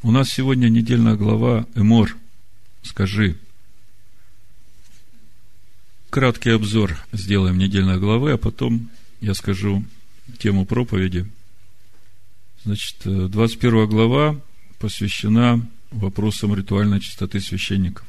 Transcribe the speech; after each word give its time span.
У 0.00 0.12
нас 0.12 0.28
сегодня 0.28 0.68
недельная 0.68 1.16
глава 1.16 1.66
Эмор. 1.74 2.16
Скажи. 2.82 3.36
Краткий 6.08 6.50
обзор 6.50 6.96
сделаем 7.10 7.58
недельной 7.58 7.98
главы, 7.98 8.32
а 8.32 8.38
потом 8.38 8.90
я 9.20 9.34
скажу 9.34 9.84
тему 10.38 10.66
проповеди. 10.66 11.28
Значит, 12.64 12.96
21 13.04 13.88
глава 13.88 14.40
посвящена 14.78 15.68
вопросам 15.90 16.54
ритуальной 16.54 17.00
чистоты 17.00 17.40
священников. 17.40 18.06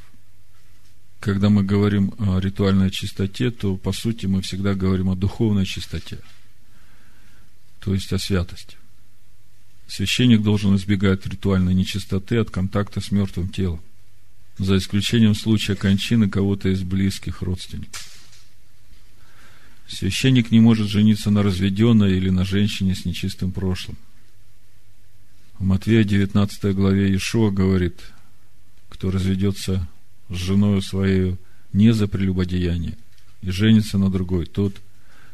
Когда 1.20 1.50
мы 1.50 1.64
говорим 1.64 2.14
о 2.20 2.38
ритуальной 2.38 2.92
чистоте, 2.92 3.50
то, 3.50 3.78
по 3.78 3.94
сути, 3.94 4.28
мы 4.28 4.44
всегда 4.44 4.76
говорим 4.76 5.10
о 5.10 5.16
духовной 5.16 5.66
чистоте, 5.66 6.20
то 7.80 7.96
есть 7.96 8.14
о 8.14 8.20
святости. 8.20 8.78
Священник 9.90 10.44
должен 10.44 10.76
избегать 10.76 11.26
ритуальной 11.26 11.74
нечистоты 11.74 12.38
от 12.38 12.52
контакта 12.52 13.02
с 13.02 13.12
мертвым 13.12 13.50
телом, 13.50 13.82
за 14.60 14.78
исключением 14.78 15.34
случая 15.34 15.76
кончины 15.76 16.30
кого-то 16.30 16.70
из 16.70 16.84
близких 16.84 17.42
родственников. 17.42 18.08
Священник 19.88 20.52
не 20.52 20.60
может 20.60 20.90
жениться 20.90 21.32
на 21.32 21.42
разведенной 21.42 22.16
или 22.16 22.30
на 22.30 22.46
женщине 22.46 22.94
с 22.94 23.04
нечистым 23.04 23.52
прошлым. 23.52 23.98
В 25.58 25.64
Матвея 25.64 26.04
19 26.04 26.76
главе 26.76 27.08
Иешуа 27.08 27.50
говорит, 27.50 28.00
кто 28.90 29.10
разведется 29.10 29.88
с 30.30 30.36
женой 30.36 30.84
своей 30.84 31.36
не 31.74 31.94
за 31.94 32.08
прелюбодеяние 32.08 32.96
и 33.42 33.50
женится 33.50 33.98
на 33.98 34.12
другой, 34.12 34.46
тот 34.46 34.76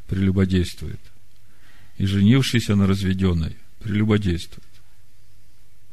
прелюбодействует. 0.07 1.01
И 1.97 2.05
женившийся 2.05 2.75
на 2.75 2.87
разведенной 2.87 3.57
прелюбодействует. 3.85 4.67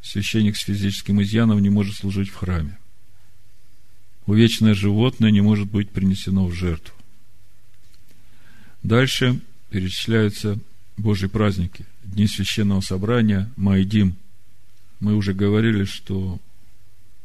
Священник 0.01 0.57
с 0.57 0.63
физическим 0.63 1.21
изъяном 1.21 1.61
не 1.61 1.69
может 1.69 1.95
служить 1.95 2.31
в 2.31 2.35
храме. 2.35 2.79
Увечное 4.25 4.73
животное 4.73 5.31
не 5.31 5.43
может 5.43 5.71
быть 5.71 5.91
принесено 5.91 6.47
в 6.47 6.55
жертву. 6.55 6.95
Дальше 8.83 9.41
перечисляются 9.69 10.59
Божьи 10.97 11.27
праздники, 11.27 11.85
дни 12.03 12.27
священного 12.27 12.81
собрания, 12.81 13.51
Майдим. 13.57 14.17
Мы 15.01 15.15
уже 15.15 15.35
говорили, 15.35 15.85
что 15.85 16.41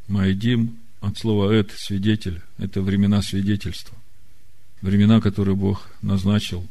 Майдим 0.09 0.77
от 0.99 1.17
слова 1.17 1.53
«эт»– 1.53 1.71
свидетель, 1.77 2.41
это 2.57 2.81
времена 2.81 3.21
свидетельства. 3.21 3.95
Времена, 4.81 5.21
которые 5.21 5.55
Бог 5.55 5.89
назначил, 6.01 6.67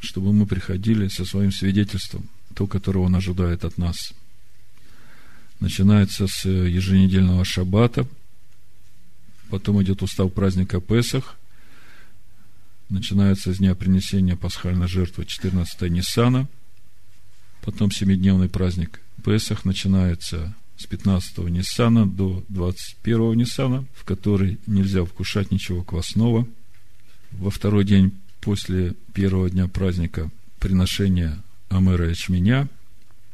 чтобы 0.00 0.32
мы 0.32 0.46
приходили 0.46 1.08
со 1.08 1.26
своим 1.26 1.52
свидетельством, 1.52 2.28
то, 2.54 2.66
которого 2.66 3.04
Он 3.04 3.16
ожидает 3.16 3.64
от 3.64 3.78
нас. 3.78 4.12
Начинается 5.60 6.26
с 6.26 6.44
еженедельного 6.48 7.44
шаббата, 7.44 8.06
потом 9.50 9.82
идет 9.82 10.02
устав 10.02 10.32
праздника 10.32 10.80
Песах– 10.80 11.36
начинается 12.88 13.52
с 13.52 13.58
дня 13.58 13.74
принесения 13.74 14.36
пасхальной 14.36 14.88
жертвы 14.88 15.24
14 15.26 15.90
Ниссана, 15.90 16.48
потом 17.62 17.90
семидневный 17.90 18.48
праздник 18.48 19.00
Песах 19.24 19.64
начинается 19.64 20.54
с 20.76 20.86
15 20.86 21.38
Ниссана 21.50 22.06
до 22.06 22.44
21 22.48 23.34
Ниссана, 23.34 23.84
в 23.94 24.04
который 24.04 24.58
нельзя 24.66 25.04
вкушать 25.04 25.50
ничего 25.50 25.82
квасного. 25.82 26.46
Во 27.32 27.50
второй 27.50 27.84
день 27.84 28.12
после 28.40 28.94
первого 29.12 29.50
дня 29.50 29.68
праздника 29.68 30.30
приношения 30.58 31.42
Амера 31.74 32.08
ячменя, 32.08 32.68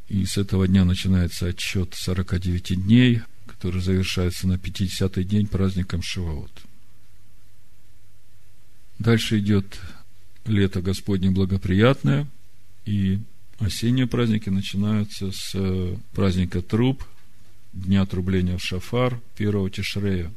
и 0.08 0.24
с 0.24 0.36
этого 0.38 0.66
дня 0.66 0.84
начинается 0.84 1.48
отсчет 1.48 1.94
49 1.94 2.84
дней, 2.84 3.20
который 3.46 3.80
завершается 3.80 4.48
на 4.48 4.54
50-й 4.54 5.24
день 5.24 5.46
праздником 5.46 6.02
Шиваот– 6.02 6.52
Дальше 9.00 9.38
идет 9.38 9.80
лето 10.44 10.82
Господне 10.82 11.30
благоприятное, 11.30 12.28
и 12.84 13.18
осенние 13.58 14.06
праздники 14.06 14.50
начинаются 14.50 15.32
с 15.32 15.52
э, 15.54 15.96
праздника 16.12 16.60
Труб, 16.60 17.02
Дня 17.72 18.04
трубления 18.04 18.58
в 18.58 18.62
шафар, 18.62 19.20
первого 19.36 19.70
Тишрея. 19.70 20.32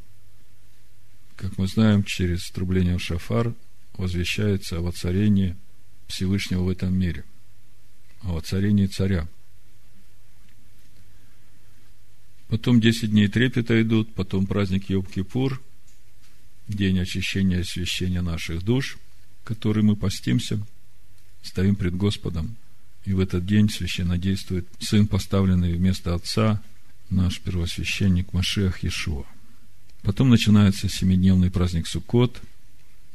Как 1.35 1.57
мы 1.57 1.67
знаем, 1.67 2.03
через 2.03 2.49
трубление 2.51 2.97
в 2.97 3.01
шафар 3.01 3.53
возвещается 3.97 4.77
о 4.77 4.81
воцарении 4.81 5.57
Всевышнего 6.07 6.61
в 6.61 6.69
этом 6.69 6.97
мире, 6.97 7.25
о 8.23 8.33
воцарении 8.33 8.87
царя. 8.87 9.27
Потом 12.47 12.79
10 12.79 13.11
дней 13.11 13.27
трепета 13.27 13.81
идут, 13.81 14.13
потом 14.13 14.45
праздник 14.45 14.89
Йом-Кипур– 14.89 15.59
день 16.67 16.99
очищения 16.99 17.57
и 17.57 17.61
освящения 17.61 18.21
наших 18.21 18.63
душ, 18.63 18.97
который 19.43 19.83
мы 19.83 19.95
постимся, 19.95 20.59
стоим 21.41 21.75
пред 21.75 21.95
Господом. 21.95 22.55
И 23.05 23.13
в 23.13 23.19
этот 23.19 23.45
день 23.45 23.69
священно 23.69 24.17
действует 24.17 24.65
Сын, 24.79 25.07
поставленный 25.07 25.73
вместо 25.73 26.15
Отца, 26.15 26.61
наш 27.09 27.39
первосвященник 27.41 28.31
Машех 28.31 28.83
Иешуа. 28.83 29.25
Потом 30.03 30.29
начинается 30.29 30.89
семидневный 30.89 31.51
праздник 31.51 31.87
Суккот, 31.87 32.41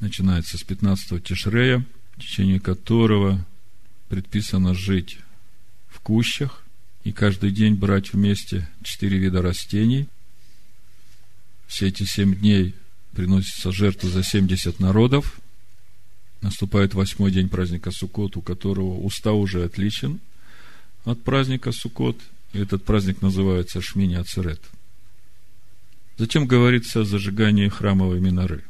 начинается 0.01 0.59
с 0.59 0.63
15 0.63 1.25
Тишрея, 1.25 1.85
в 2.17 2.21
течение 2.21 2.61
которого 2.61 3.45
предписано 4.09 4.75
жить 4.75 5.19
в 5.89 6.01
кущах 6.01 6.65
и 7.05 7.13
каждый 7.13 7.51
день 7.53 7.75
брать 7.75 8.13
вместе 8.13 8.69
четыре 8.83 9.19
вида 9.19 9.43
растений. 9.43 10.09
Все 11.67 11.89
эти 11.89 12.05
семь 12.05 12.35
дней 12.35 12.75
приносится 13.13 13.73
жертва 13.73 14.09
за 14.09 14.23
70 14.23 14.81
народов. 14.81 15.41
Наступает 16.41 16.95
восьмой 16.95 17.31
день 17.31 17.49
праздника 17.49 17.91
Суккот, 17.91 18.37
у 18.37 18.43
которого 18.43 18.99
уста 19.01 19.33
уже 19.33 19.65
отличен 19.65 20.21
от 21.05 21.23
праздника 21.23 21.73
Суккот. 21.73 22.19
И 22.53 22.59
этот 22.59 22.85
праздник 22.85 23.23
называется 23.23 23.81
Шмини 23.81 24.15
Ацерет. 24.15 24.61
Затем 26.17 26.47
говорится 26.47 27.01
о 27.01 27.05
зажигании 27.05 27.69
храмовой 27.69 28.21
миноры. 28.21 28.65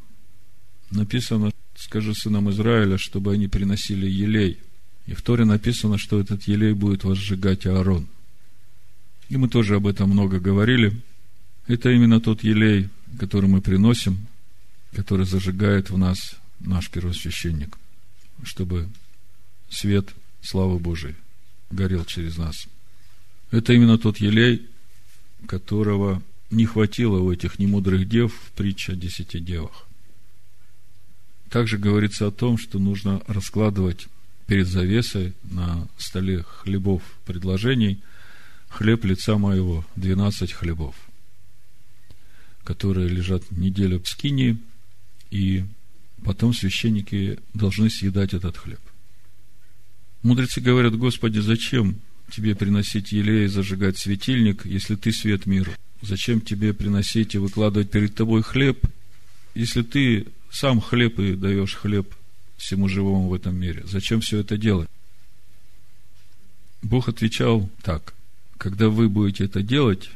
Написано, 0.91 1.51
скажи 1.77 2.15
сынам 2.15 2.51
Израиля, 2.51 2.99
чтобы 2.99 3.33
они 3.33 3.49
приносили 3.49 4.07
елей. 4.07 4.59
И 5.09 5.15
в 5.15 5.23
Торе 5.23 5.47
написано, 5.47 5.97
что 5.97 6.21
этот 6.21 6.43
елей 6.45 6.75
будет 6.75 7.03
возжигать 7.03 7.65
Аарон. 7.65 8.07
И 9.31 9.39
мы 9.39 9.49
тоже 9.49 9.77
об 9.77 9.87
этом 9.87 10.11
много 10.11 10.39
говорили. 10.39 10.93
Это 11.67 11.91
именно 11.91 12.21
тот 12.21 12.45
елей, 12.45 12.91
который 13.19 13.49
мы 13.49 13.63
приносим, 13.63 14.19
который 14.93 15.25
зажигает 15.25 15.89
в 15.89 15.97
нас 15.97 16.37
наш 16.61 16.91
первосвященник, 16.91 17.79
чтобы 18.43 18.87
свет 19.71 20.11
славы 20.43 20.79
Божией 20.79 21.15
горел 21.71 22.05
через 22.05 22.37
нас. 22.37 22.67
Это 23.51 23.73
именно 23.73 23.97
тот 23.97 24.19
елей, 24.19 24.67
которого 25.47 26.23
не 26.51 26.67
хватило 26.67 27.19
у 27.19 27.33
этих 27.33 27.59
немудрых 27.59 28.07
дев 28.07 28.35
в 28.35 28.53
притче 28.53 28.93
о 28.93 28.97
десяти 28.97 29.41
девах. 29.41 29.87
Также 31.49 31.79
говорится 31.79 32.27
о 32.27 32.31
том, 32.31 32.59
что 32.59 32.79
нужно 32.79 33.23
раскладывать 33.27 34.07
перед 34.49 34.67
завесой 34.67 35.35
на 35.45 35.87
столе 35.97 36.43
хлебов 36.43 37.03
предложений 37.25 38.03
хлеб 38.69 39.05
лица 39.05 39.39
моего, 39.39 39.87
12 39.95 40.53
хлебов– 40.53 40.97
которые 42.69 43.09
лежат 43.09 43.51
неделю 43.51 43.99
в 43.99 44.07
скинии, 44.07 44.59
и 45.31 45.65
потом 46.23 46.53
священники 46.53 47.39
должны 47.55 47.89
съедать 47.89 48.35
этот 48.35 48.59
хлеб. 48.59 48.81
Мудрецы 50.23 50.61
говорят, 50.61 50.95
Господи, 50.95 51.39
зачем 51.39 51.97
тебе 52.31 52.55
приносить 52.55 53.11
елей 53.11 53.47
и 53.47 53.49
зажигать 53.49 53.97
светильник, 53.97 54.67
если 54.67 54.97
ты 54.97 55.13
свет 55.13 55.47
мира? 55.47 55.73
Зачем 56.03 56.43
тебе 56.43 56.75
приносить 56.75 57.35
и 57.35 57.39
выкладывать 57.39 57.91
перед 57.91 58.15
тобой 58.15 58.43
хлеб, 58.43 58.85
если 59.55 59.81
ты 59.81 60.27
сам 60.51 60.83
хлеб 60.83 61.19
и 61.21 61.37
даешь 61.37 61.75
хлеб 61.75 62.15
всему 62.59 62.89
живому 62.89 63.29
в 63.29 63.35
этом 63.35 63.57
мире? 63.57 63.83
Зачем 63.87 64.21
все 64.21 64.41
это 64.41 64.59
делать? 64.59 64.89
Бог 66.83 67.09
отвечал 67.09 67.69
так, 67.83 68.15
когда 68.59 68.89
вы 68.89 69.09
будете 69.09 69.45
это 69.45 69.63
делать, 69.63 70.11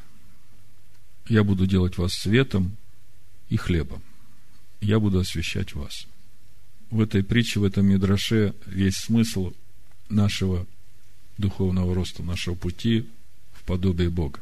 я 1.28 1.44
буду 1.44 1.66
делать 1.66 1.96
вас 1.96 2.12
светом 2.12 2.76
и 3.48 3.56
хлебом. 3.56 4.02
Я 4.80 4.98
буду 4.98 5.20
освещать 5.20 5.74
вас. 5.74 6.06
В 6.90 7.00
этой 7.00 7.24
притче, 7.24 7.60
в 7.60 7.64
этом 7.64 7.86
мидраше 7.86 8.54
весь 8.66 8.96
смысл 8.96 9.52
нашего 10.08 10.66
духовного 11.38 11.94
роста, 11.94 12.22
нашего 12.22 12.54
пути 12.54 13.06
в 13.52 13.62
подобие 13.64 14.10
Бога. 14.10 14.40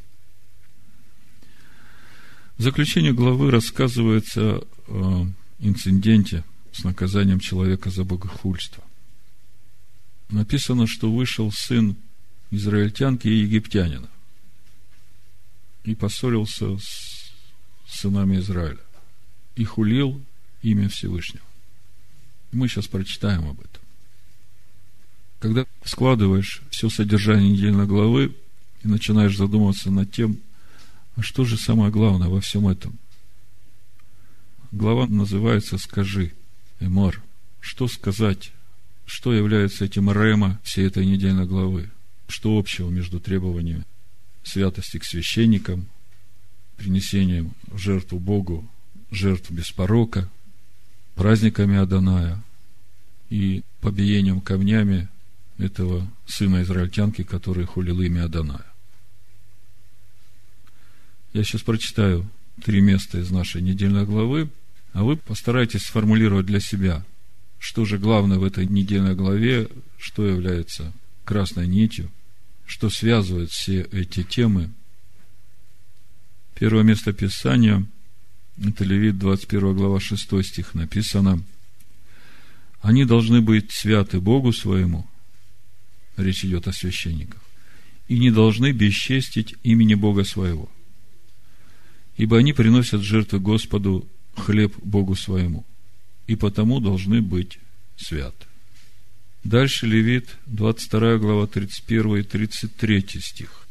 В 2.56 2.62
заключение 2.62 3.12
главы 3.12 3.50
рассказывается 3.50 4.62
о 4.88 5.26
инциденте 5.60 6.44
с 6.72 6.84
наказанием 6.84 7.40
человека 7.40 7.90
за 7.90 8.04
богохульство. 8.04 8.84
Написано, 10.28 10.86
что 10.86 11.12
вышел 11.12 11.50
сын 11.50 11.96
израильтянки 12.50 13.28
и 13.28 13.40
египтянина. 13.40 14.08
и 15.84 15.94
поссорился 15.94 16.76
с 16.78 17.32
сынами 17.88 18.38
Израиля 18.38 18.80
и 19.56 19.64
хулил 19.64 20.20
имя 20.62 20.88
Всевышнего. 20.88 21.44
Мы 22.52 22.68
сейчас 22.68 22.86
прочитаем 22.86 23.48
об 23.48 23.60
этом. 23.60 23.82
Когда 25.38 25.64
складываешь 25.84 26.62
все 26.70 26.90
содержание 26.90 27.50
недельной 27.50 27.86
главы 27.86 28.36
и 28.82 28.88
начинаешь 28.88 29.36
задумываться 29.36 29.90
над 29.90 30.12
тем, 30.12 30.38
а 31.16 31.22
что 31.22 31.44
же 31.44 31.56
самое 31.56 31.90
главное 31.90 32.28
во 32.28 32.40
всем 32.40 32.68
этом? 32.68 32.98
Глава 34.70 35.06
называется 35.06 35.78
«Скажи, 35.78 36.32
Эмор». 36.80 37.22
Что 37.60 37.88
сказать? 37.88 38.52
Что 39.06 39.32
является 39.32 39.84
этим 39.84 40.10
рема 40.10 40.58
всей 40.62 40.86
этой 40.86 41.06
недельной 41.06 41.46
главы? 41.46 41.90
Что 42.28 42.58
общего 42.58 42.90
между 42.90 43.20
требованиями 43.20 43.84
святости 44.42 44.98
к 44.98 45.04
священникам, 45.04 45.86
принесением 46.76 47.52
жертву 47.74 48.18
Богу, 48.18 48.66
жертву 49.10 49.54
без 49.54 49.70
порока, 49.70 50.28
праздниками 51.14 51.76
Аданая 51.76 52.42
и 53.28 53.62
побиением 53.80 54.40
камнями 54.40 55.08
этого 55.58 56.10
сына 56.26 56.62
израильтянки, 56.62 57.22
который 57.22 57.66
хулил 57.66 58.00
имя 58.00 58.24
Аданая. 58.24 58.64
Я 61.32 61.44
сейчас 61.44 61.62
прочитаю 61.62 62.28
три 62.64 62.80
места 62.80 63.18
из 63.18 63.30
нашей 63.30 63.62
недельной 63.62 64.06
главы, 64.06 64.48
а 64.92 65.04
вы 65.04 65.16
постарайтесь 65.16 65.82
сформулировать 65.82 66.46
для 66.46 66.60
себя, 66.60 67.04
что 67.58 67.84
же 67.84 67.98
главное 67.98 68.38
в 68.38 68.44
этой 68.44 68.66
недельной 68.66 69.14
главе, 69.14 69.68
что 69.98 70.26
является 70.26 70.92
красной 71.24 71.68
нитью, 71.68 72.10
что 72.66 72.90
связывает 72.90 73.50
все 73.50 73.82
эти 73.92 74.22
темы. 74.22 74.70
Первое 76.54 76.82
место 76.82 77.12
Писания– 77.12 77.86
это 78.64 78.84
Левит, 78.84 79.18
21 79.18 79.74
глава, 79.74 80.00
6 80.00 80.44
стих, 80.44 80.74
написано 80.74 81.42
«Они 82.80 83.04
должны 83.04 83.40
быть 83.40 83.70
святы 83.72 84.20
Богу 84.20 84.52
своему, 84.52 85.06
речь 86.16 86.44
идет 86.44 86.66
о 86.66 86.72
священниках, 86.72 87.40
и 88.08 88.18
не 88.18 88.30
должны 88.30 88.72
бесчестить 88.72 89.54
имени 89.62 89.94
Бога 89.94 90.24
своего, 90.24 90.68
ибо 92.16 92.38
они 92.38 92.52
приносят 92.52 93.02
жертвы 93.02 93.38
Господу 93.38 94.08
хлеб 94.36 94.74
Богу 94.82 95.14
своему, 95.14 95.64
и 96.26 96.36
потому 96.36 96.80
должны 96.80 97.20
быть 97.22 97.58
святы. 97.96 98.46
Дальше 99.44 99.86
Левит, 99.86 100.36
22 100.46 101.18
глава, 101.18 101.46
31 101.46 102.16
и 102.16 102.22
33 102.22 103.20
стих. 103.20 103.66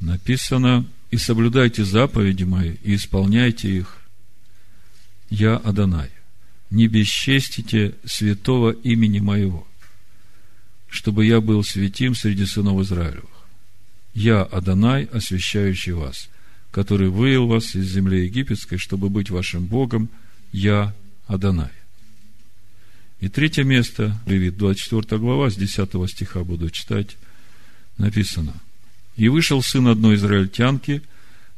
Написано, 0.00 0.86
«И 1.10 1.16
соблюдайте 1.16 1.84
заповеди 1.84 2.44
мои, 2.44 2.74
и 2.82 2.94
исполняйте 2.96 3.68
их. 3.68 3.98
Я 5.30 5.56
Адонай. 5.56 6.10
Не 6.70 6.88
бесчестите 6.88 7.94
святого 8.04 8.72
имени 8.72 9.20
моего, 9.20 9.66
чтобы 10.88 11.24
я 11.24 11.40
был 11.40 11.62
святим 11.62 12.14
среди 12.14 12.46
сынов 12.46 12.80
Израилевых. 12.80 13.30
Я 14.12 14.42
Адонай, 14.42 15.04
освящающий 15.04 15.92
вас, 15.92 16.28
который 16.74 17.08
вывел 17.08 17.46
вас 17.46 17.76
из 17.76 17.92
земли 17.92 18.24
египетской, 18.24 18.78
чтобы 18.78 19.08
быть 19.08 19.30
вашим 19.30 19.64
Богом. 19.64 20.08
Я 20.50 20.92
Адонай. 21.28 21.70
И 23.20 23.28
третье 23.28 23.62
место, 23.62 24.20
Левит, 24.26 24.56
24 24.56 25.20
глава, 25.20 25.50
с 25.50 25.54
10 25.54 26.10
стиха 26.10 26.42
буду 26.42 26.70
читать, 26.70 27.16
написано. 27.96 28.54
«И 29.14 29.28
вышел 29.28 29.62
сын 29.62 29.86
одной 29.86 30.16
израильтянки, 30.16 31.02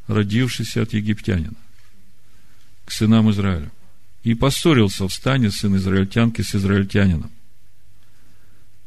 родившийся 0.07 0.83
от 0.83 0.93
египтянина, 0.93 1.57
к 2.85 2.93
сынам 2.93 3.31
Израиля, 3.31 3.71
и 4.23 4.35
поссорился 4.35 5.09
в 5.09 5.15
стане 5.15 5.51
сын 5.51 5.77
израильтянки 5.77 6.43
с 6.43 6.55
израильтянином. 6.55 7.31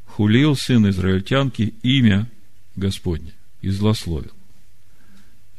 Хулил 0.05 0.55
сын 0.55 0.87
израильтянки 0.91 1.73
имя 1.81 2.29
Господне 2.75 3.33
и 3.61 3.69
злословил. 3.71 4.38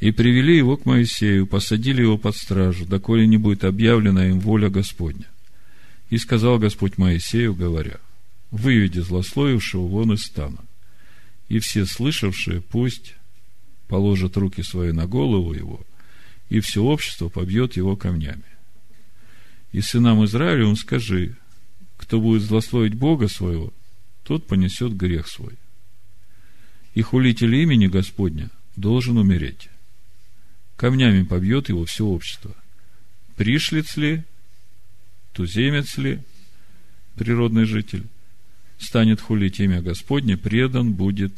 И 0.00 0.12
привели 0.12 0.56
его 0.56 0.78
к 0.78 0.86
Моисею, 0.86 1.46
посадили 1.46 2.00
его 2.00 2.16
под 2.16 2.34
стражу, 2.34 2.86
доколе 2.86 3.26
не 3.26 3.36
будет 3.36 3.64
объявлена 3.64 4.28
им 4.28 4.40
воля 4.40 4.70
Господня. 4.70 5.26
И 6.08 6.16
сказал 6.16 6.58
Господь 6.58 6.96
Моисею, 6.96 7.54
говоря, 7.54 7.98
выведи 8.50 9.00
злословившего 9.00 9.86
вон 9.86 10.14
из 10.14 10.22
стана, 10.22 10.64
и 11.48 11.58
все 11.58 11.84
слышавшие 11.84 12.62
пусть 12.62 13.14
положат 13.88 14.38
руки 14.38 14.62
свои 14.62 14.92
на 14.92 15.06
голову 15.06 15.52
его, 15.52 15.80
и 16.48 16.60
все 16.60 16.82
общество 16.82 17.28
побьет 17.28 17.76
его 17.76 17.94
камнями. 17.94 18.42
И 19.72 19.82
сынам 19.82 20.24
Израилевым 20.24 20.76
скажи, 20.76 21.36
кто 21.98 22.20
будет 22.20 22.42
злословить 22.42 22.94
Бога 22.94 23.28
своего, 23.28 23.72
тот 24.24 24.46
понесет 24.46 24.96
грех 24.96 25.28
свой. 25.28 25.58
И 26.94 27.02
хулитель 27.02 27.54
имени 27.54 27.86
Господня 27.86 28.50
должен 28.76 29.18
умереть. 29.18 29.68
Камнями 30.80 31.24
побьет 31.24 31.68
его 31.68 31.84
все 31.84 32.06
общество. 32.06 32.56
Пришлиц 33.36 33.98
ли 33.98 34.24
туземец 35.34 35.98
ли, 35.98 36.22
природный 37.16 37.66
житель, 37.66 38.06
станет 38.78 39.20
хулить 39.20 39.60
имя 39.60 39.82
Господне, 39.82 40.38
предан 40.38 40.94
будет 40.94 41.34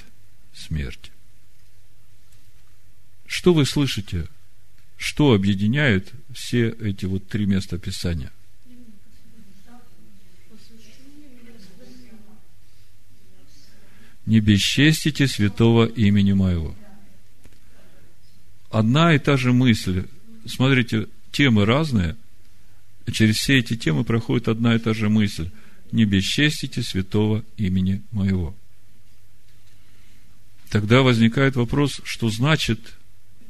смерти. 0.54 1.10
Что 3.26 3.52
вы 3.52 3.66
слышите? 3.66 4.28
Что 4.96 5.34
объединяет 5.34 6.12
все 6.32 6.68
эти 6.68 7.06
вот 7.06 7.26
три 7.26 7.44
места 7.46 7.78
Писания? 7.78 8.30
Не 14.24 14.38
бесчестите 14.38 15.26
святого 15.26 15.86
имени 15.86 16.32
моего. 16.32 16.76
Одна 18.72 19.14
и 19.14 19.18
та 19.18 19.36
же 19.36 19.52
мысль. 19.52 20.06
Смотрите, 20.46 21.06
темы 21.30 21.66
разные, 21.66 22.16
через 23.12 23.36
все 23.36 23.58
эти 23.58 23.76
темы 23.76 24.02
проходит 24.02 24.48
одна 24.48 24.74
и 24.74 24.78
та 24.78 24.94
же 24.94 25.10
мысль. 25.10 25.50
Не 25.92 26.06
бесчестите 26.06 26.82
святого 26.82 27.44
имени 27.58 28.02
моего. 28.12 28.56
Тогда 30.70 31.02
возникает 31.02 31.54
вопрос, 31.54 32.00
что 32.04 32.30
значит 32.30 32.94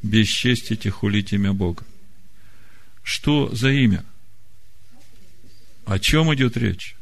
бесчестить 0.03 0.87
и 0.87 0.91
хулить 0.91 1.33
имя 1.33 1.53
Бога? 1.53 1.85
Что 3.05 3.55
за 3.55 3.71
имя? 3.71 4.05
О 5.85 6.01
чем 6.01 6.35
идет 6.35 6.57
речь? 6.57 6.97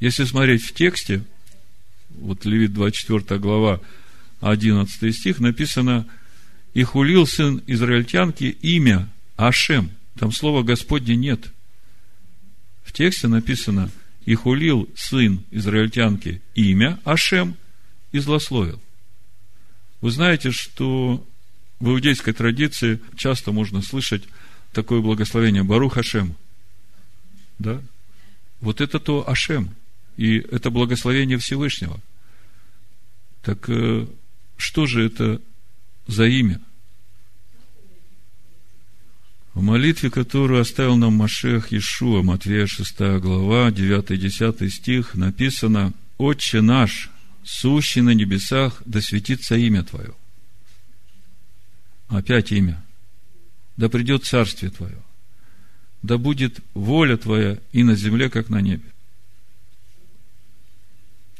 Если 0.00 0.24
смотреть 0.24 0.62
в 0.64 0.74
тексте, 0.74 1.24
вот 2.10 2.44
Левит 2.44 2.74
24 2.74 3.40
глава, 3.40 3.80
11 4.42 5.16
стих, 5.16 5.40
написано, 5.40 6.06
«И 6.74 6.82
хулил 6.82 7.26
сын 7.26 7.62
израильтянки 7.66 8.44
имя 8.44 9.08
Ашем». 9.36 9.90
Там 10.18 10.30
слова 10.30 10.62
Господне 10.62 11.16
нет 11.16 11.50
тексте 12.94 13.28
написано, 13.28 13.90
и 14.24 14.34
хулил 14.34 14.88
сын 14.96 15.44
израильтянки 15.50 16.40
имя 16.54 16.98
Ашем 17.04 17.56
и 18.12 18.18
злословил. 18.20 18.80
Вы 20.00 20.10
знаете, 20.10 20.50
что 20.50 21.26
в 21.80 21.88
иудейской 21.88 22.32
традиции 22.32 23.00
часто 23.16 23.52
можно 23.52 23.82
слышать 23.82 24.22
такое 24.72 25.00
благословение 25.00 25.64
Барух 25.64 25.98
Ашем. 25.98 26.36
Да? 27.58 27.82
Вот 28.60 28.80
это 28.80 28.98
то 28.98 29.28
Ашем. 29.28 29.74
И 30.16 30.38
это 30.38 30.70
благословение 30.70 31.38
Всевышнего. 31.38 32.00
Так 33.42 33.68
э, 33.68 34.06
что 34.56 34.86
же 34.86 35.04
это 35.04 35.40
за 36.06 36.26
имя? 36.26 36.60
В 39.54 39.62
молитве, 39.62 40.10
которую 40.10 40.60
оставил 40.60 40.96
нам 40.96 41.14
Машех 41.14 41.70
Иешуа, 41.70 42.22
Матвея 42.22 42.66
6 42.66 42.98
глава, 43.20 43.70
9-10 43.70 44.68
стих, 44.68 45.14
написано 45.14 45.92
«Отче 46.18 46.60
наш, 46.60 47.10
сущий 47.44 48.02
на 48.02 48.10
небесах, 48.10 48.82
да 48.84 49.00
светится 49.00 49.54
имя 49.54 49.84
Твое». 49.84 50.14
Опять 52.08 52.52
имя. 52.52 52.82
Да 53.76 53.88
придет 53.88 54.24
царствие 54.24 54.70
Твое. 54.70 54.98
Да 56.02 56.18
будет 56.18 56.60
воля 56.74 57.16
Твоя 57.16 57.58
и 57.72 57.82
на 57.82 57.94
земле, 57.94 58.30
как 58.30 58.48
на 58.48 58.60
небе. 58.60 58.92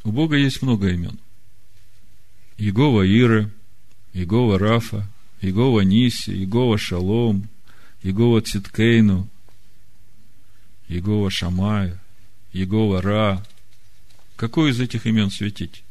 У 0.04 0.12
Бога 0.12 0.37
есть 0.37 0.62
много 0.62 0.90
имен. 0.90 1.18
Иегова 2.59 3.02
Иры, 3.02 3.50
Игова 4.14 4.61
Рафа, 4.61 5.06
Игова 5.40 5.80
Ниси, 5.80 6.44
Игова 6.44 6.78
Шалом, 6.78 7.49
Игова 8.02 8.40
Циткейну, 8.40 9.28
Игова 10.88 11.30
Шамая, 11.30 12.00
Игова 12.52 13.02
Ра. 13.02 13.44
Какое 14.37 14.71
из 14.71 14.80
этих 14.80 15.06
имен 15.06 15.30
светить? 15.30 15.83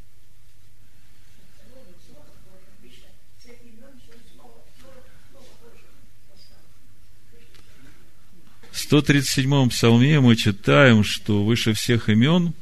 В 8.71 8.91
137-м 8.91 9.69
псалме 9.69 10.19
мы 10.19 10.35
читаем, 10.35 11.03
что 11.03 11.43
выше 11.43 11.73
всех 11.73 12.09
имен 12.09 12.53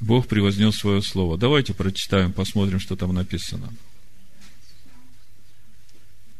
Бог 0.00 0.26
превознес 0.26 0.76
свое 0.76 1.02
слово. 1.02 1.36
Давайте 1.36 1.74
прочитаем, 1.74 2.32
посмотрим, 2.32 2.80
что 2.80 2.96
там 2.96 3.12
написано. 3.12 3.72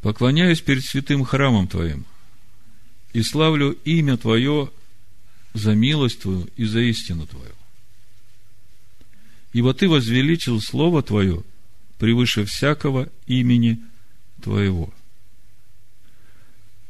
«Поклоняюсь 0.02 0.60
перед 0.60 0.84
святым 0.84 1.24
храмом 1.24 1.68
Твоим 1.68 2.06
и 3.12 3.22
славлю 3.22 3.72
имя 3.84 4.16
Твое 4.16 4.70
за 5.52 5.74
милость 5.74 6.22
Твою 6.22 6.48
и 6.56 6.64
за 6.64 6.80
истину 6.80 7.26
Твою. 7.26 7.52
Ибо 9.52 9.74
Ты 9.74 9.88
возвеличил 9.88 10.60
Слово 10.60 11.02
Твое 11.02 11.42
превыше 11.98 12.44
всякого 12.44 13.08
имени 13.26 13.78
Твоего». 14.42 14.92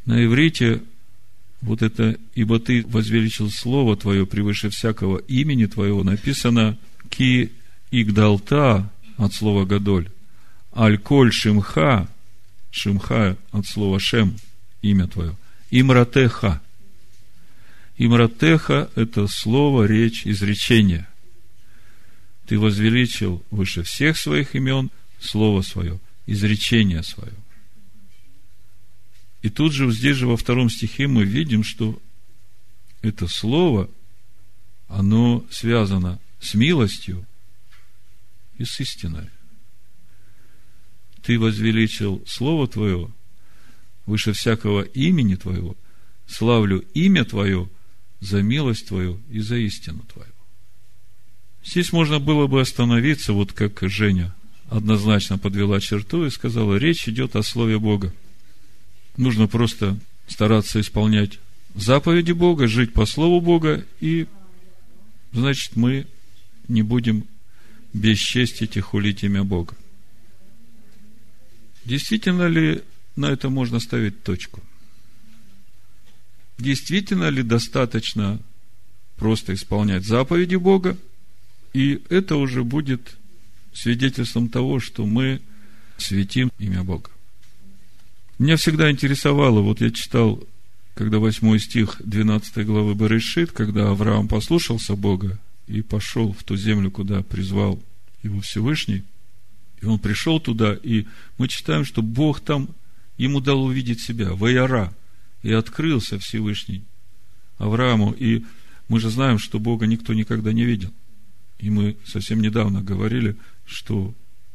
На 0.05 0.25
иврите 0.25 0.83
вот 1.61 1.83
это 1.83 2.17
«Ибо 2.35 2.59
ты 2.59 2.85
возвеличил 2.87 3.51
Слово 3.51 3.97
Твое 3.97 4.27
превыше 4.27 4.71
всякого 4.71 5.19
имени 5.19 5.67
Твоего» 5.67 6.03
написано 6.03 6.79
«Ки 7.11 7.53
игдалта» 7.91 8.91
от 9.17 9.35
слова 9.35 9.67
«гадоль», 9.67 10.11
«Аль-коль 10.75 11.33
шимха» 11.33 12.09
шимха 12.71 13.37
от 13.53 13.67
слова 13.67 13.99
«шем» 14.01 14.37
имя 14.83 15.07
Твое, 15.07 15.37
«Имратеха». 15.71 16.61
Имратеха– 17.97 18.91
это 18.95 19.27
слово, 19.27 19.85
речь, 19.85 20.27
изречение. 20.27 21.07
Ты 22.47 22.59
возвеличил 22.59 23.45
выше 23.51 23.83
всех 23.83 24.17
своих 24.17 24.55
имен 24.55 24.91
слово 25.21 25.63
свое, 25.63 26.01
изречение 26.27 27.03
свое– 27.03 27.35
и 29.43 29.49
тут 29.49 29.73
же, 29.73 29.91
здесь 29.91 30.17
же 30.17 30.27
во 30.27 30.37
втором 30.37 30.69
стихе 30.69 31.07
мы 31.07 31.25
видим, 31.25 31.65
что 31.65 32.01
это 33.03 33.27
слово, 33.27 33.89
оно 34.89 35.47
связано 35.51 36.21
с 36.41 36.55
милостью 36.55 37.27
и 38.59 38.65
с 38.65 38.81
истиной. 38.81 39.31
Ты 41.23 41.39
возвеличил 41.39 42.23
Слово 42.27 42.67
Твое 42.67 43.11
выше 44.07 44.33
всякого 44.33 44.83
имени 44.83 45.37
Твоего, 45.37 45.77
славлю 46.27 46.85
имя 46.95 47.25
Твое 47.25 47.69
за 48.21 48.43
милость 48.43 48.89
Твою 48.89 49.21
и 49.31 49.41
за 49.41 49.57
истину 49.57 50.05
Твою. 50.13 50.33
Здесь 51.65 51.93
можно 51.93 52.19
было 52.19 52.47
бы 52.47 52.61
остановиться, 52.61 53.33
вот 53.33 53.53
как 53.53 53.81
Женя 53.83 54.35
однозначно 54.69 55.39
подвела 55.39 55.81
черту 55.81 56.25
и 56.25 56.31
сказала, 56.31 56.77
речь 56.77 57.09
идет 57.09 57.37
о 57.37 57.43
Слове 57.43 57.79
Бога. 57.79 58.13
Нужно 59.17 59.47
просто 59.47 59.99
стараться 60.27 60.81
исполнять 60.81 61.39
заповеди 61.75 62.33
Бога, 62.33 62.67
жить 62.67 62.93
по 62.93 63.05
Слову 63.05 63.41
Бога, 63.41 63.85
и, 64.01 64.27
значит, 65.33 65.77
мы 65.77 66.07
не 66.69 66.83
будем 66.83 67.25
бесчестить 67.93 68.77
и 68.77 68.81
хулить 68.81 69.25
имя 69.25 69.45
Бога. 69.45 69.75
Действительно 71.85 72.47
ли 72.47 72.83
на 73.17 73.27
это 73.27 73.49
можно 73.49 73.81
ставить 73.81 74.23
точку? 74.23 74.61
Действительно 76.59 77.29
ли 77.29 77.43
достаточно 77.43 78.41
просто 79.17 79.55
исполнять 79.55 80.05
заповеди 80.05 80.57
Бога, 80.57 80.97
и 81.73 82.03
это 82.09 82.37
уже 82.37 82.65
будет 82.65 83.17
свидетельством 83.73 84.49
того, 84.49 84.81
что 84.81 85.07
мы 85.07 85.41
светим 85.99 86.51
имя 86.59 86.83
Бога. 86.83 87.11
Меня 88.39 88.57
всегда 88.57 88.91
интересовало, 88.91 89.61
вот 89.61 89.81
я 89.81 89.91
читал, 89.91 90.43
когда 90.95 91.19
восьмой 91.19 91.61
стих 91.61 91.97
12 92.01 92.67
главы 92.67 92.95
Берешит, 92.95 93.53
когда 93.53 93.91
Авраам 93.91 94.29
послушался 94.29 94.97
Бога 94.97 95.39
и 95.67 95.83
пошел 95.83 96.33
в 96.33 96.43
ту 96.43 96.57
землю, 96.57 96.91
куда 96.91 97.23
призвал 97.23 97.81
его 98.23 98.41
Всевышний, 98.41 99.05
и 99.81 99.87
он 99.87 99.99
пришел 99.99 100.41
туда, 100.41 100.75
и 100.75 101.07
мы 101.39 101.49
читаем, 101.49 101.85
что 101.85 102.03
Бог 102.03 102.41
там 102.41 102.69
ему 103.17 103.41
дал 103.41 103.63
увидеть 103.63 104.01
себя, 104.01 104.33
Ваяра, 104.35 104.95
и 105.43 105.53
открылся 105.53 106.19
Всевышний 106.19 106.85
Аврааму, 107.59 108.13
и 108.13 108.45
мы 108.89 109.01
же 109.01 109.11
знаем, 109.11 109.39
что 109.39 109.59
Бога 109.59 109.87
никто 109.87 110.13
никогда 110.13 110.53
не 110.53 110.65
видел. 110.65 110.93
И 111.59 111.71
мы 111.71 111.97
совсем 112.05 112.41
недавно 112.41 112.83
говорили, 112.83 113.37
что 113.67 114.15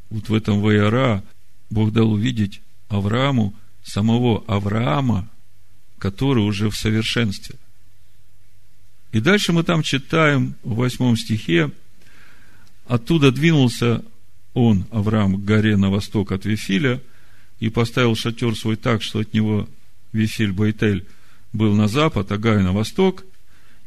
вот 0.10 0.30
в 0.30 0.34
этом 0.34 0.62
Ваяра 0.62 1.24
Бог 1.70 1.92
дал 1.92 2.12
увидеть 2.12 2.62
Аврааму 2.90 3.54
самого 3.84 4.44
Авраама, 4.48 5.30
который 5.98 6.44
уже 6.44 6.70
в 6.70 6.78
совершенстве. 6.78 7.56
И 9.12 9.20
дальше 9.20 9.54
мы 9.54 9.64
там 9.64 9.82
читаем 9.82 10.56
в 10.64 10.76
восьмом 10.76 11.16
стихе, 11.16 11.72
оттуда 12.86 13.32
двинулся 13.32 14.04
он, 14.56 14.86
Авраам, 14.90 15.36
к 15.36 15.46
горе 15.46 15.78
на 15.78 15.92
восток 15.92 16.32
от 16.32 16.46
Вифиля, 16.46 17.02
и 17.60 17.70
поставил 17.70 18.16
шатер 18.16 18.56
свой 18.56 18.78
так, 18.78 19.04
что 19.04 19.20
от 19.20 19.34
него 19.34 19.68
Вифиль 20.14 20.54
Байтель 20.54 21.06
был 21.54 21.76
на 21.76 21.88
запад, 21.88 22.32
а 22.32 22.38
Гай 22.38 22.64
на 22.64 22.72
восток, 22.72 23.26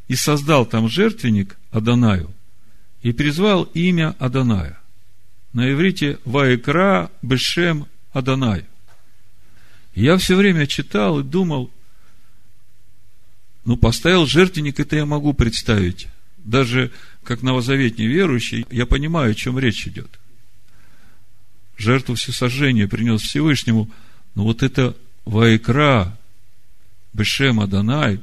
и 0.07 0.15
создал 0.15 0.65
там 0.65 0.87
жертвенник 0.87 1.57
Адонаю, 1.71 2.31
и 3.01 3.11
призвал 3.11 3.63
имя 3.63 4.15
Адоная. 4.19 4.79
На 5.53 5.71
иврите 5.71 6.19
Ваекра 6.23 7.09
Бешем 7.23 7.87
Адонай. 8.13 8.65
Я 9.95 10.17
все 10.17 10.35
время 10.35 10.67
читал 10.67 11.19
и 11.19 11.23
думал, 11.23 11.71
ну, 13.65 13.75
поставил 13.75 14.27
жертвенник, 14.27 14.79
это 14.79 14.95
я 14.95 15.07
могу 15.07 15.33
представить. 15.33 16.07
Даже 16.37 16.91
как 17.23 17.41
новозаветний 17.41 18.05
верующий, 18.05 18.67
я 18.69 18.85
понимаю, 18.85 19.31
о 19.31 19.35
чем 19.35 19.57
речь 19.57 19.87
идет. 19.87 20.18
Жертву 21.79 22.15
всесожжения 22.15 22.89
принес 22.89 23.21
Всевышнему, 23.21 23.89
но 24.35 24.43
вот 24.43 24.63
это 24.63 24.97
Вайкра, 25.23 26.15
Бешем 27.13 27.61
Адонай, 27.61 28.19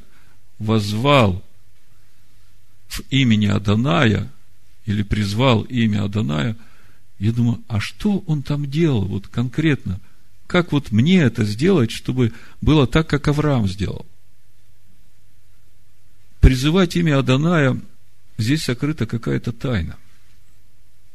возвал 0.58 1.42
в 2.86 3.00
имени 3.08 3.46
Аданая, 3.46 4.30
или 4.84 5.02
призвал 5.02 5.62
имя 5.62 6.04
Аданая, 6.04 6.54
я 7.18 7.32
думаю, 7.32 7.62
а 7.66 7.80
что 7.80 8.18
он 8.26 8.42
там 8.42 8.70
делал 8.70 9.06
вот 9.06 9.26
конкретно? 9.28 10.00
Как 10.46 10.72
вот 10.72 10.92
мне 10.92 11.22
это 11.22 11.44
сделать, 11.44 11.90
чтобы 11.90 12.34
было 12.60 12.86
так, 12.86 13.08
как 13.08 13.26
Авраам 13.26 13.66
сделал? 13.66 14.04
Призывать 16.40 16.94
имя 16.94 17.18
Аданая, 17.18 17.80
здесь 18.36 18.64
сокрыта 18.64 19.06
какая-то 19.06 19.52
тайна. 19.52 19.96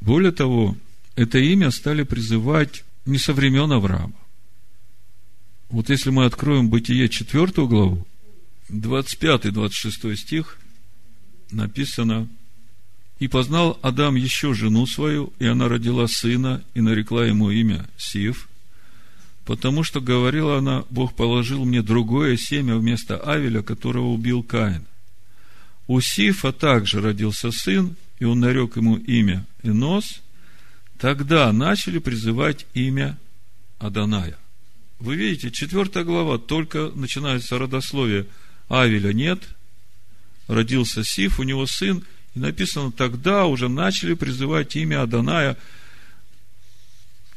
Более 0.01 0.31
того, 0.31 0.75
это 1.21 1.37
имя 1.37 1.69
стали 1.69 2.01
призывать 2.01 2.83
не 3.05 3.19
со 3.19 3.33
времен 3.33 3.71
Авраама. 3.71 4.15
Вот 5.69 5.89
если 5.89 6.09
мы 6.09 6.25
откроем 6.25 6.69
Бытие 6.69 7.09
4 7.09 7.67
главу, 7.67 8.07
25-26 8.69 10.15
стих, 10.15 10.57
написано, 11.51 12.27
«И 13.19 13.27
познал 13.27 13.77
Адам 13.83 14.15
еще 14.15 14.55
жену 14.55 14.87
свою, 14.87 15.31
и 15.37 15.45
она 15.45 15.67
родила 15.67 16.07
сына, 16.07 16.63
и 16.73 16.81
нарекла 16.81 17.25
ему 17.25 17.51
имя 17.51 17.87
Сив, 17.97 18.49
Потому 19.45 19.83
что, 19.83 20.01
говорила 20.01 20.57
она, 20.57 20.85
Бог 20.89 21.15
положил 21.15 21.65
мне 21.65 21.81
другое 21.81 22.37
семя 22.37 22.75
вместо 22.75 23.17
Авеля, 23.17 23.61
которого 23.63 24.07
убил 24.07 24.43
Каин. 24.43 24.85
У 25.87 25.99
Сифа 25.99 26.51
также 26.51 27.01
родился 27.01 27.51
сын, 27.51 27.95
и 28.19 28.25
он 28.25 28.39
нарек 28.39 28.77
ему 28.77 28.97
имя 28.97 29.45
Энос. 29.63 30.21
Тогда 31.01 31.51
начали 31.51 31.97
призывать 31.97 32.67
имя 32.75 33.17
Аданая. 33.79 34.37
Вы 34.99 35.15
видите, 35.15 35.49
четвертая 35.49 36.03
глава, 36.03 36.37
только 36.37 36.91
начинается 36.93 37.57
родословие. 37.57 38.27
Авеля 38.69 39.11
нет, 39.11 39.41
родился 40.45 41.03
Сиф, 41.03 41.39
у 41.39 41.43
него 41.43 41.65
сын, 41.65 42.05
и 42.35 42.39
написано, 42.39 42.91
тогда 42.91 43.47
уже 43.47 43.67
начали 43.67 44.13
призывать 44.13 44.75
имя 44.75 45.01
Аданая. 45.01 45.57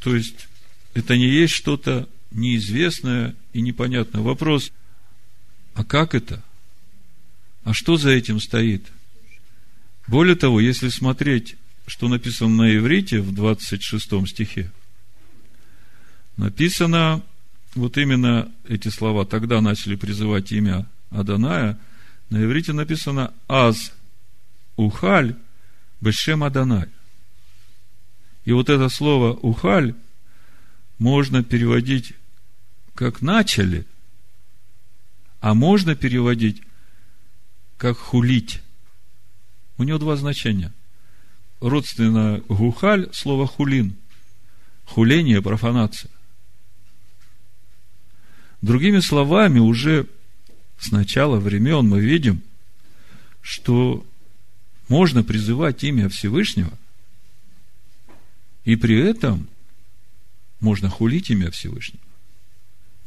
То 0.03 0.15
есть, 0.15 0.47
это 0.93 1.17
не 1.17 1.27
есть 1.27 1.55
что-то 1.55 2.07
неизвестное 2.33 3.35
и 3.55 3.63
непонятное. 3.63 4.21
Вопрос, 4.21 4.73
а 5.73 5.85
как 5.85 6.15
это? 6.15 6.43
А 7.63 7.73
что 7.73 7.97
за 7.97 8.11
этим 8.11 8.41
стоит? 8.41 8.85
Более 10.07 10.37
того, 10.37 10.61
если 10.61 10.91
смотреть, 10.91 11.57
что 11.87 12.09
написано 12.09 12.65
на 12.65 12.77
иврите 12.77 13.21
в 13.21 13.33
26 13.35 14.27
стихе, 14.27 14.71
написано 16.37 17.23
вот 17.75 17.99
именно 17.99 18.51
эти 18.69 18.89
слова, 18.89 19.27
тогда 19.27 19.61
начали 19.61 19.97
призывать 19.97 20.53
имя 20.53 20.87
Аданая, 21.11 21.79
на 22.31 22.43
иврите 22.43 22.73
написано 22.73 23.33
«Аз 23.49 23.93
ухаль 24.77 25.37
бешем 26.01 26.43
Аданай». 26.43 26.89
И 28.45 28.53
вот 28.53 28.69
это 28.69 28.89
слово 28.89 29.33
«ухаль» 29.33 29.95
можно 30.99 31.43
переводить 31.43 32.15
как 32.95 33.23
начали, 33.23 33.87
а 35.41 35.55
можно 35.55 35.95
переводить 35.95 36.63
как 37.77 37.99
хулить. 37.99 38.63
У 39.77 39.83
него 39.83 39.99
два 39.99 40.17
значения. 40.17 40.73
Родственно 41.65 42.43
гухаль, 42.47 43.09
слово 43.15 43.47
хулин. 43.47 43.97
Хуление, 44.85 45.41
профанация. 45.41 46.11
Другими 48.61 49.01
словами, 49.01 49.61
уже 49.61 50.07
с 50.79 50.93
начала 50.93 51.41
времен 51.41 51.89
мы 51.89 52.01
видим, 52.01 52.43
что 53.41 54.05
можно 54.91 55.25
призывать 55.25 55.83
имя 55.85 56.11
Всевышнего, 56.11 56.71
и 58.67 58.77
при 58.77 58.99
этом 58.99 59.49
можно 60.61 60.91
хулить 60.91 61.31
имя 61.31 61.51
Всевышнего. 61.51 62.05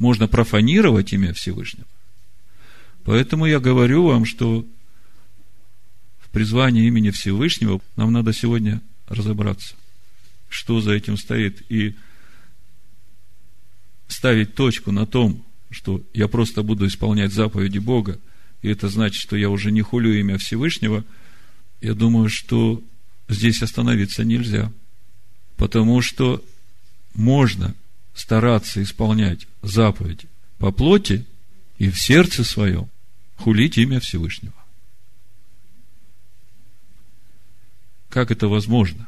Можно 0.00 0.26
профанировать 0.26 1.12
имя 1.12 1.32
Всевышнего. 1.32 1.86
Поэтому 3.04 3.46
я 3.46 3.60
говорю 3.60 4.06
вам, 4.08 4.24
что 4.24 4.66
в 6.28 6.30
призвании 6.30 6.86
имени 6.86 7.10
Всевышнего 7.10 7.80
нам 7.96 8.12
надо 8.12 8.32
сегодня 8.32 8.80
разобраться, 9.06 9.74
что 10.48 10.80
за 10.80 10.92
этим 10.92 11.16
стоит, 11.16 11.62
и 11.70 11.94
ставить 14.08 14.54
точку 14.54 14.92
на 14.92 15.06
том, 15.06 15.44
что 15.70 16.02
я 16.12 16.28
просто 16.28 16.62
буду 16.62 16.86
исполнять 16.86 17.32
заповеди 17.32 17.78
Бога, 17.78 18.18
и 18.62 18.68
это 18.68 18.88
значит, 18.88 19.20
что 19.20 19.36
я 19.36 19.50
уже 19.50 19.70
не 19.70 19.82
хулю 19.82 20.12
имя 20.12 20.38
Всевышнего, 20.38 21.04
я 21.80 21.94
думаю, 21.94 22.28
что 22.28 22.82
здесь 23.28 23.62
остановиться 23.62 24.24
нельзя. 24.24 24.72
Потому 25.56 26.02
что 26.02 26.44
можно 27.14 27.74
стараться 28.14 28.82
исполнять 28.82 29.46
заповеди 29.62 30.28
по 30.58 30.72
плоти 30.72 31.24
и 31.78 31.88
в 31.90 31.98
сердце 31.98 32.42
своем 32.44 32.88
хулить 33.36 33.78
имя 33.78 34.00
Всевышнего. 34.00 34.54
Как 38.08 38.30
это 38.30 38.48
возможно? 38.48 39.06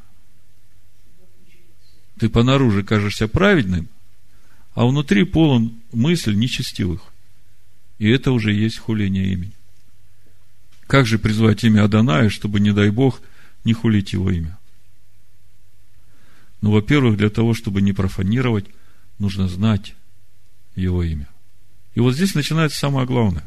Ты 2.19 2.29
понаружи 2.29 2.83
кажешься 2.83 3.29
праведным, 3.29 3.89
а 4.75 4.87
внутри 4.87 5.25
полон 5.25 5.75
мысль 5.93 6.35
нечестивых. 6.35 7.03
И 7.99 8.09
это 8.09 8.33
уже 8.33 8.53
есть 8.53 8.79
хуление 8.79 9.33
имени. 9.33 9.53
Как 10.87 11.07
же 11.07 11.19
призвать 11.19 11.65
имя 11.65 11.85
Аданая, 11.85 12.29
чтобы, 12.29 12.61
не 12.61 12.73
дай 12.73 12.91
Бог, 12.91 13.21
не 13.65 13.73
хулить 13.73 14.13
его 14.13 14.31
имя? 14.31 14.59
Ну, 16.61 16.73
во-первых, 16.73 17.17
для 17.17 17.31
того, 17.31 17.55
чтобы 17.55 17.81
не 17.81 17.93
профанировать, 17.93 18.67
нужно 19.19 19.49
знать 19.49 19.95
его 20.77 21.03
имя. 21.03 21.29
И 21.95 22.01
вот 22.01 22.15
здесь 22.15 22.35
начинается 22.35 22.79
самое 22.79 23.07
главное. 23.07 23.45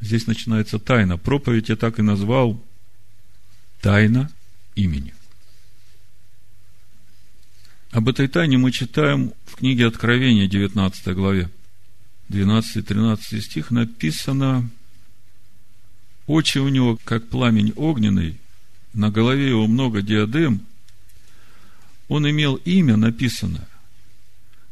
Здесь 0.00 0.26
начинается 0.26 0.78
тайна. 0.78 1.18
Проповедь 1.18 1.68
я 1.68 1.76
так 1.76 1.98
и 1.98 2.02
назвал 2.02 2.60
Тайна 3.84 4.30
имени. 4.76 5.12
Об 7.90 8.08
этой 8.08 8.28
тайне 8.28 8.56
мы 8.56 8.72
читаем 8.72 9.34
в 9.44 9.56
книге 9.56 9.88
Откровения, 9.88 10.48
19 10.48 11.08
главе. 11.08 11.50
12-13 12.30 13.18
стих 13.42 13.70
написано, 13.70 14.70
очи 16.26 16.56
у 16.56 16.70
него, 16.70 16.98
как 17.04 17.28
пламень 17.28 17.74
огненный, 17.76 18.38
на 18.94 19.10
голове 19.10 19.50
его 19.50 19.66
много 19.66 20.00
диадем, 20.00 20.62
он 22.08 22.26
имел 22.30 22.54
имя 22.54 22.96
написанное, 22.96 23.68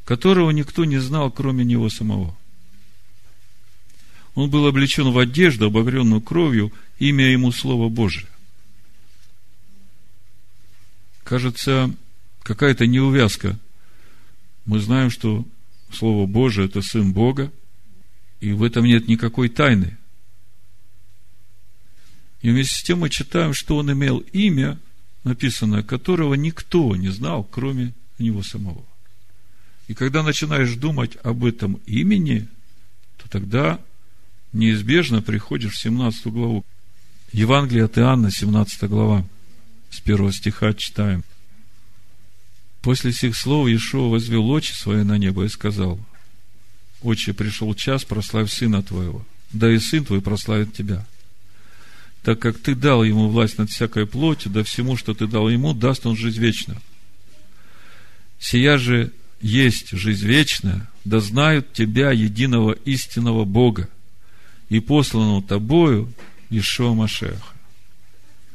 которого 0.06 0.52
никто 0.52 0.86
не 0.86 0.96
знал, 0.96 1.30
кроме 1.30 1.66
него 1.66 1.90
самого. 1.90 2.34
Он 4.34 4.48
был 4.48 4.66
облечен 4.66 5.10
в 5.10 5.18
одежду, 5.18 5.66
обогренную 5.66 6.22
кровью, 6.22 6.72
имя 6.98 7.30
ему 7.30 7.52
Слово 7.52 7.90
Божие. 7.90 8.31
Кажется, 11.24 11.94
какая-то 12.42 12.86
неувязка. 12.86 13.58
Мы 14.64 14.80
знаем, 14.80 15.10
что 15.10 15.46
Слово 15.92 16.26
Божие– 16.26 16.66
это 16.68 16.82
Сын 16.82 17.12
Бога, 17.12 17.52
и 18.40 18.52
в 18.52 18.62
этом 18.62 18.84
нет 18.84 19.08
никакой 19.08 19.48
тайны. 19.48 19.96
И 22.40 22.50
вместе 22.50 22.76
с 22.76 22.82
тем 22.82 23.00
мы 23.00 23.10
читаем, 23.10 23.54
что 23.54 23.76
он 23.76 23.92
имел 23.92 24.18
имя, 24.32 24.78
написанное, 25.22 25.82
которого 25.82 26.34
никто 26.34 26.96
не 26.96 27.08
знал, 27.08 27.44
кроме 27.44 27.94
него 28.18 28.42
самого. 28.42 28.84
И 29.86 29.94
когда 29.94 30.22
начинаешь 30.22 30.74
думать 30.74 31.16
об 31.22 31.44
этом 31.44 31.74
имени, 31.86 32.48
то 33.18 33.28
тогда 33.28 33.80
неизбежно 34.52 35.22
приходишь 35.22 35.74
в 35.74 35.78
17 35.78 36.26
главу. 36.26 36.64
Евангелие 37.32 37.84
от 37.84 37.98
Иоанна, 37.98 38.30
17 38.30 38.88
глава, 38.88 39.24
с 39.92 40.00
первого 40.00 40.32
стиха 40.32 40.72
читаем. 40.72 41.22
После 42.80 43.12
сих 43.12 43.36
слов 43.36 43.68
Иешуа 43.68 44.08
возвел 44.08 44.50
очи 44.50 44.72
свои 44.72 45.04
на 45.04 45.18
небо 45.18 45.44
и 45.44 45.48
сказал, 45.48 46.00
«Отче, 47.02 47.32
пришел 47.32 47.72
час, 47.74 48.04
прославь 48.04 48.50
Сына 48.50 48.82
Твоего, 48.82 49.24
да 49.52 49.70
и 49.70 49.78
Сын 49.78 50.04
Твой 50.04 50.20
прославит 50.20 50.74
Тебя. 50.74 51.06
Так 52.22 52.40
как 52.40 52.58
Ты 52.58 52.74
дал 52.74 53.04
Ему 53.04 53.28
власть 53.28 53.58
над 53.58 53.70
всякой 53.70 54.06
плотью, 54.06 54.50
да 54.50 54.64
всему, 54.64 54.96
что 54.96 55.14
Ты 55.14 55.26
дал 55.26 55.48
Ему, 55.48 55.74
даст 55.74 56.06
Он 56.06 56.16
жизнь 56.16 56.40
вечную. 56.40 56.80
Сия 58.40 58.78
же 58.78 59.12
есть 59.40 59.90
жизнь 59.90 60.26
вечная, 60.26 60.88
да 61.04 61.20
знают 61.20 61.72
Тебя, 61.72 62.10
единого 62.12 62.72
истинного 62.72 63.44
Бога, 63.44 63.88
и 64.70 64.80
посланного 64.80 65.42
Тобою 65.42 66.12
Ишуа 66.50 66.94
Машеха. 66.94 67.52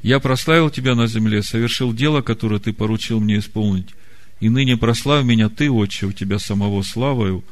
Я 0.08 0.22
прославил 0.22 0.70
Тебя 0.70 0.96
на 0.96 1.08
земле, 1.08 1.44
совершил 1.44 1.92
дело, 1.92 2.22
которое 2.22 2.62
Ты 2.62 2.72
поручил 2.72 3.20
мне 3.20 3.40
исполнить, 3.40 3.90
и 4.40 4.48
ныне 4.48 4.78
прославь 4.78 5.26
меня 5.26 5.50
Ты, 5.50 5.70
Отче, 5.70 6.06
у 6.06 6.14
Тебя 6.14 6.40
самого 6.40 6.82
славою, 6.82 7.44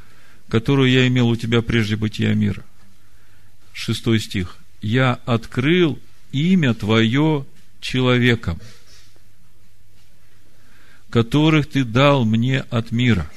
которую 0.47 0.89
я 0.89 1.05
имел 1.05 1.27
у 1.27 1.35
Тебя 1.35 1.61
прежде 1.61 1.97
бытия 1.97 2.33
мира. 2.33 2.63
Шестой 3.73 4.21
стих. 4.21 4.55
Я 4.81 5.19
открыл 5.25 5.99
имя 6.31 6.73
Твое 6.73 7.45
человеком, 7.81 8.61
которых 11.09 11.67
Ты 11.69 11.83
дал 11.83 12.23
мне 12.23 12.61
от 12.61 12.93
мира. 12.93 13.29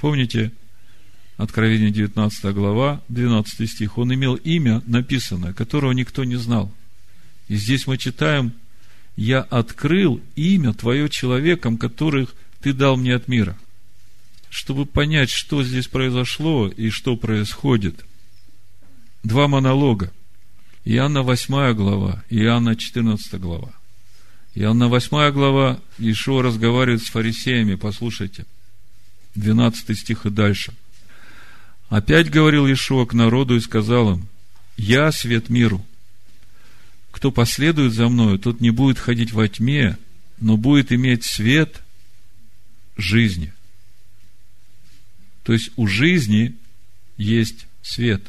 Помните, 0.00 0.52
Откровение 1.36 1.90
19 1.90 2.52
глава, 2.54 3.00
12 3.08 3.68
стих. 3.68 3.98
Он 3.98 4.12
имел 4.14 4.34
имя 4.36 4.80
написанное, 4.86 5.52
которого 5.52 5.90
никто 5.90 6.22
не 6.22 6.34
знал. 6.36 6.72
И 7.48 7.56
здесь 7.56 7.86
мы 7.86 7.98
читаем– 7.98 8.52
я 9.18 9.40
открыл 9.40 10.20
имя 10.36 10.72
Твое 10.72 11.08
человеком, 11.08 11.76
которых 11.76 12.36
Ты 12.60 12.72
дал 12.72 12.96
мне 12.96 13.16
от 13.16 13.26
мира. 13.26 13.58
Чтобы 14.48 14.86
понять, 14.86 15.28
что 15.28 15.64
здесь 15.64 15.88
произошло 15.88 16.68
и 16.68 16.90
что 16.90 17.16
происходит. 17.16 18.04
Два 19.24 19.48
монолога. 19.48 20.12
Иоанна 20.84 21.22
8 21.22 21.74
глава, 21.74 22.22
Иоанна 22.30 22.76
14 22.76 23.40
глава. 23.40 23.72
Иоанна 24.54 24.86
8 24.86 25.32
глава, 25.32 25.80
Ишуа 25.98 26.44
разговаривает 26.44 27.02
с 27.02 27.10
фарисеями, 27.10 27.74
послушайте. 27.74 28.46
12 29.34 29.98
стих 29.98 30.26
и 30.26 30.30
дальше. 30.30 30.74
Опять 31.88 32.30
говорил 32.30 32.72
Ишуа 32.72 33.04
к 33.04 33.14
народу 33.14 33.56
и 33.56 33.60
сказал 33.60 34.12
им, 34.12 34.28
«Я 34.76 35.10
свет 35.10 35.48
миру 35.48 35.84
кто 37.18 37.32
последует 37.32 37.94
за 37.94 38.08
мною, 38.08 38.38
тот 38.38 38.60
не 38.60 38.70
будет 38.70 38.96
ходить 38.96 39.32
во 39.32 39.48
тьме, 39.48 39.98
но 40.38 40.56
будет 40.56 40.92
иметь 40.92 41.24
свет 41.24 41.82
жизни. 42.96 43.52
То 45.42 45.52
есть 45.52 45.72
у 45.74 45.88
жизни 45.88 46.54
есть 47.16 47.66
свет. 47.82 48.22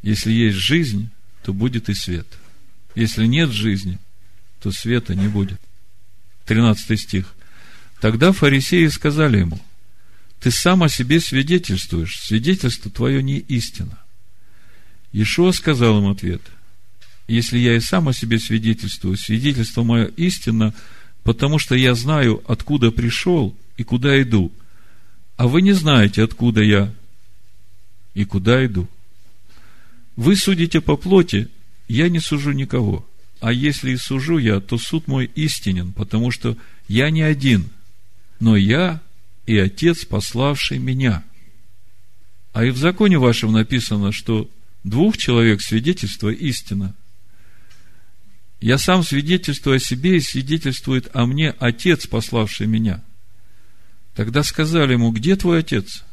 Если 0.00 0.32
есть 0.32 0.56
жизнь, 0.56 1.10
то 1.42 1.52
будет 1.52 1.90
и 1.90 1.94
свет. 1.94 2.26
Если 2.94 3.26
нет 3.26 3.50
жизни, 3.50 3.98
то 4.62 4.72
света 4.72 5.14
не 5.14 5.28
будет. 5.28 5.60
13 6.46 6.98
стих. 6.98 7.34
Тогда 8.00 8.32
фарисеи 8.32 8.86
сказали 8.86 9.40
ему, 9.40 9.60
ты 10.40 10.50
сам 10.50 10.82
о 10.82 10.88
себе 10.88 11.20
свидетельствуешь, 11.20 12.18
свидетельство 12.20 12.90
твое 12.90 13.22
не 13.22 13.36
истина. 13.36 13.98
Ишуа 15.12 15.52
сказал 15.52 15.98
им 15.98 16.08
ответ, 16.08 16.42
если 17.26 17.58
я 17.58 17.76
и 17.76 17.80
сам 17.80 18.08
о 18.08 18.12
себе 18.12 18.38
свидетельствую, 18.38 19.16
свидетельство 19.16 19.82
мое 19.82 20.06
истинно, 20.16 20.74
потому 21.22 21.58
что 21.58 21.74
я 21.74 21.94
знаю, 21.94 22.42
откуда 22.46 22.90
пришел 22.90 23.56
и 23.76 23.82
куда 23.84 24.20
иду, 24.22 24.52
а 25.36 25.48
вы 25.48 25.62
не 25.62 25.72
знаете, 25.72 26.22
откуда 26.22 26.62
я 26.62 26.92
и 28.14 28.24
куда 28.24 28.64
иду. 28.64 28.88
Вы 30.16 30.36
судите 30.36 30.80
по 30.80 30.96
плоти, 30.96 31.48
я 31.88 32.08
не 32.08 32.20
сужу 32.20 32.52
никого. 32.52 33.06
А 33.40 33.52
если 33.52 33.92
и 33.92 33.96
сужу 33.96 34.36
я, 34.36 34.60
то 34.60 34.76
суд 34.76 35.08
мой 35.08 35.30
истинен, 35.34 35.92
потому 35.92 36.30
что 36.30 36.56
я 36.88 37.10
не 37.10 37.22
один, 37.22 37.70
но 38.38 38.54
я 38.54 39.00
и 39.46 39.56
Отец, 39.56 40.04
пославший 40.04 40.78
меня. 40.78 41.24
А 42.52 42.64
и 42.64 42.70
в 42.70 42.76
законе 42.76 43.18
вашем 43.18 43.52
написано, 43.52 44.12
что 44.12 44.48
двух 44.84 45.16
человек 45.16 45.60
свидетельство 45.62 46.30
истина. 46.30 46.94
Я 48.60 48.76
сам 48.78 49.02
свидетельствую 49.02 49.76
о 49.76 49.80
себе 49.80 50.16
и 50.16 50.20
свидетельствует 50.20 51.14
о 51.14 51.26
мне 51.26 51.50
Отец, 51.58 52.06
пославший 52.06 52.66
меня. 52.66 53.02
Тогда 54.14 54.42
сказали 54.42 54.92
ему, 54.92 55.12
где 55.12 55.36
твой 55.36 55.60
Отец? 55.60 56.04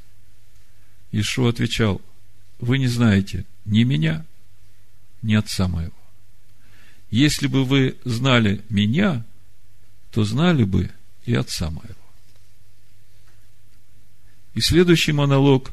Ишуа 1.11 1.49
отвечал, 1.49 2.01
вы 2.59 2.77
не 2.77 2.87
знаете 2.87 3.45
ни 3.65 3.83
меня, 3.83 4.25
ни 5.21 5.35
Отца 5.35 5.67
моего. 5.67 5.93
Если 7.09 7.47
бы 7.47 7.65
вы 7.65 7.97
знали 8.03 8.63
меня, 8.69 9.25
то 10.11 10.23
знали 10.23 10.63
бы 10.63 10.91
и 11.25 11.33
Отца 11.33 11.69
моего. 11.69 11.95
И 14.53 14.61
следующий 14.61 15.11
монолог, 15.11 15.71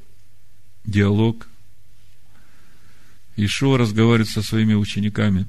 диалог. 0.84 1.48
Ишуа 3.36 3.78
разговаривает 3.78 4.30
со 4.30 4.42
своими 4.42 4.74
учениками 4.74 5.46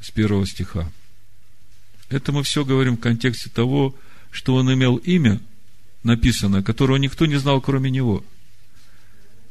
с 0.00 0.10
первого 0.10 0.46
стиха. 0.46 0.90
Это 2.08 2.32
мы 2.32 2.42
все 2.42 2.64
говорим 2.64 2.96
в 2.96 3.00
контексте 3.00 3.50
того, 3.50 3.94
что 4.30 4.54
он 4.54 4.72
имел 4.72 4.96
имя, 4.96 5.40
написанное, 6.02 6.62
которого 6.62 6.96
никто 6.96 7.26
не 7.26 7.36
знал, 7.36 7.60
кроме 7.60 7.90
него. 7.90 8.24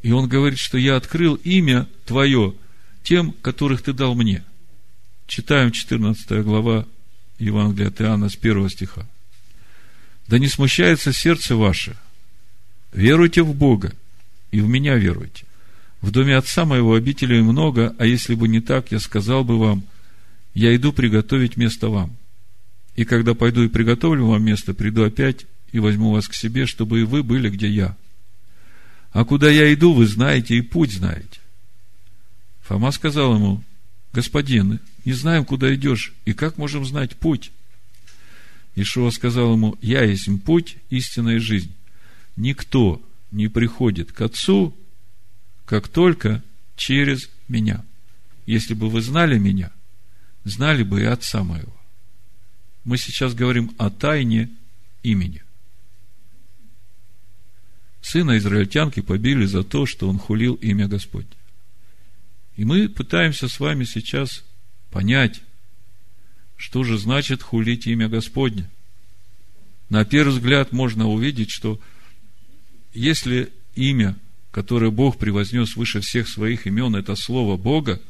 И 0.02 0.12
он 0.12 0.28
говорит, 0.28 0.60
что 0.60 0.78
я 0.78 0.96
открыл 0.96 1.36
имя 1.36 1.88
твое 2.06 2.56
тем, 3.04 3.34
которых 3.42 3.82
ты 3.82 3.94
дал 3.94 4.16
мне. 4.16 4.44
Читаем 5.28 5.72
14 5.72 6.44
глава 6.44 6.86
Евангелия 7.38 7.90
от 7.90 8.02
Иоанна 8.02 8.30
с 8.30 8.36
первого 8.36 8.70
стиха. 8.70 9.08
Да 10.28 10.40
не 10.40 10.48
смущается 10.48 11.14
сердце 11.14 11.56
ваше. 11.56 11.96
Веруйте 12.94 13.44
в 13.44 13.54
Бога 13.54 13.94
и 14.52 14.62
в 14.62 14.68
меня 14.68 14.96
веруйте. 14.96 15.46
В 16.02 16.12
доме 16.12 16.38
отца 16.38 16.66
моего 16.66 16.94
обителей 16.94 17.42
много, 17.42 17.94
а 17.98 18.06
если 18.06 18.36
бы 18.36 18.48
не 18.48 18.62
так, 18.62 18.92
я 18.92 19.00
сказал 19.00 19.44
бы 19.44 19.60
вам, 19.60 19.84
я 20.54 20.76
иду 20.76 20.94
приготовить 20.94 21.58
место 21.58 21.90
вам. 21.90 22.16
И 22.96 23.06
когда 23.06 23.34
пойду 23.34 23.64
и 23.64 23.68
приготовлю 23.68 24.26
вам 24.26 24.44
место, 24.44 24.74
приду 24.74 25.04
опять 25.04 25.46
и 25.72 25.80
возьму 25.80 26.12
вас 26.12 26.28
к 26.28 26.34
себе, 26.34 26.66
чтобы 26.66 27.02
и 27.02 27.04
вы 27.04 27.24
были, 27.24 27.50
где 27.50 27.70
я. 27.70 27.98
А 29.12 29.26
куда 29.26 29.50
я 29.50 29.74
иду, 29.74 29.94
вы 29.94 30.08
знаете 30.08 30.56
и 30.56 30.62
путь 30.62 30.94
знаете. 30.94 31.40
Фома 32.62 32.92
сказал 32.92 33.36
ему, 33.36 33.64
господин, 34.14 34.80
не 35.04 35.14
знаем, 35.14 35.44
куда 35.44 35.74
идешь, 35.74 36.14
и 36.26 36.34
как 36.34 36.58
можем 36.58 36.86
знать 36.86 37.16
путь? 37.16 37.52
Ишуа 38.76 39.10
сказал 39.10 39.54
ему, 39.54 39.78
я 39.82 40.04
есть 40.04 40.30
путь, 40.46 40.78
истинная 40.90 41.40
жизнь. 41.40 41.74
Никто 42.36 43.02
не 43.32 43.48
приходит 43.48 44.12
к 44.12 44.22
Отцу, 44.22 44.76
как 45.70 45.88
только 45.88 46.44
через 46.76 47.30
меня. 47.48 47.86
Если 48.48 48.74
бы 48.74 48.90
вы 48.90 49.04
знали 49.04 49.38
меня, 49.38 49.72
знали 50.44 50.82
бы 50.82 51.02
и 51.02 51.06
Отца 51.06 51.44
моего. 51.44 51.78
Мы 52.86 52.98
сейчас 52.98 53.36
говорим 53.36 53.76
о 53.78 53.92
тайне 53.92 54.50
имени. 55.04 55.44
Сына 58.02 58.40
израильтянки 58.40 59.02
побили 59.02 59.46
за 59.46 59.64
то, 59.64 59.86
что 59.86 60.10
он 60.10 60.18
хулил 60.18 60.56
имя 60.56 60.88
Господне. 60.88 61.38
И 62.56 62.66
мы 62.66 62.90
пытаемся 62.90 63.48
с 63.48 63.60
вами 63.60 63.84
сейчас 63.84 64.44
понять, 64.90 65.40
что 66.58 66.84
же 66.84 66.98
значит 66.98 67.44
хулить 67.44 67.86
имя 67.86 68.10
Господне. 68.10 68.68
На 69.90 70.04
первый 70.04 70.32
взгляд 70.32 70.72
можно 70.72 71.08
увидеть, 71.08 71.52
что 71.52 71.80
если 72.92 73.54
имя, 73.76 74.18
которое 74.52 74.92
Бог 74.92 75.18
превознес 75.18 75.76
выше 75.76 76.02
всех 76.02 76.28
своих 76.28 76.68
имен, 76.68 76.96
это 76.96 77.16
Слово 77.16 77.58
Бога, 77.58 78.02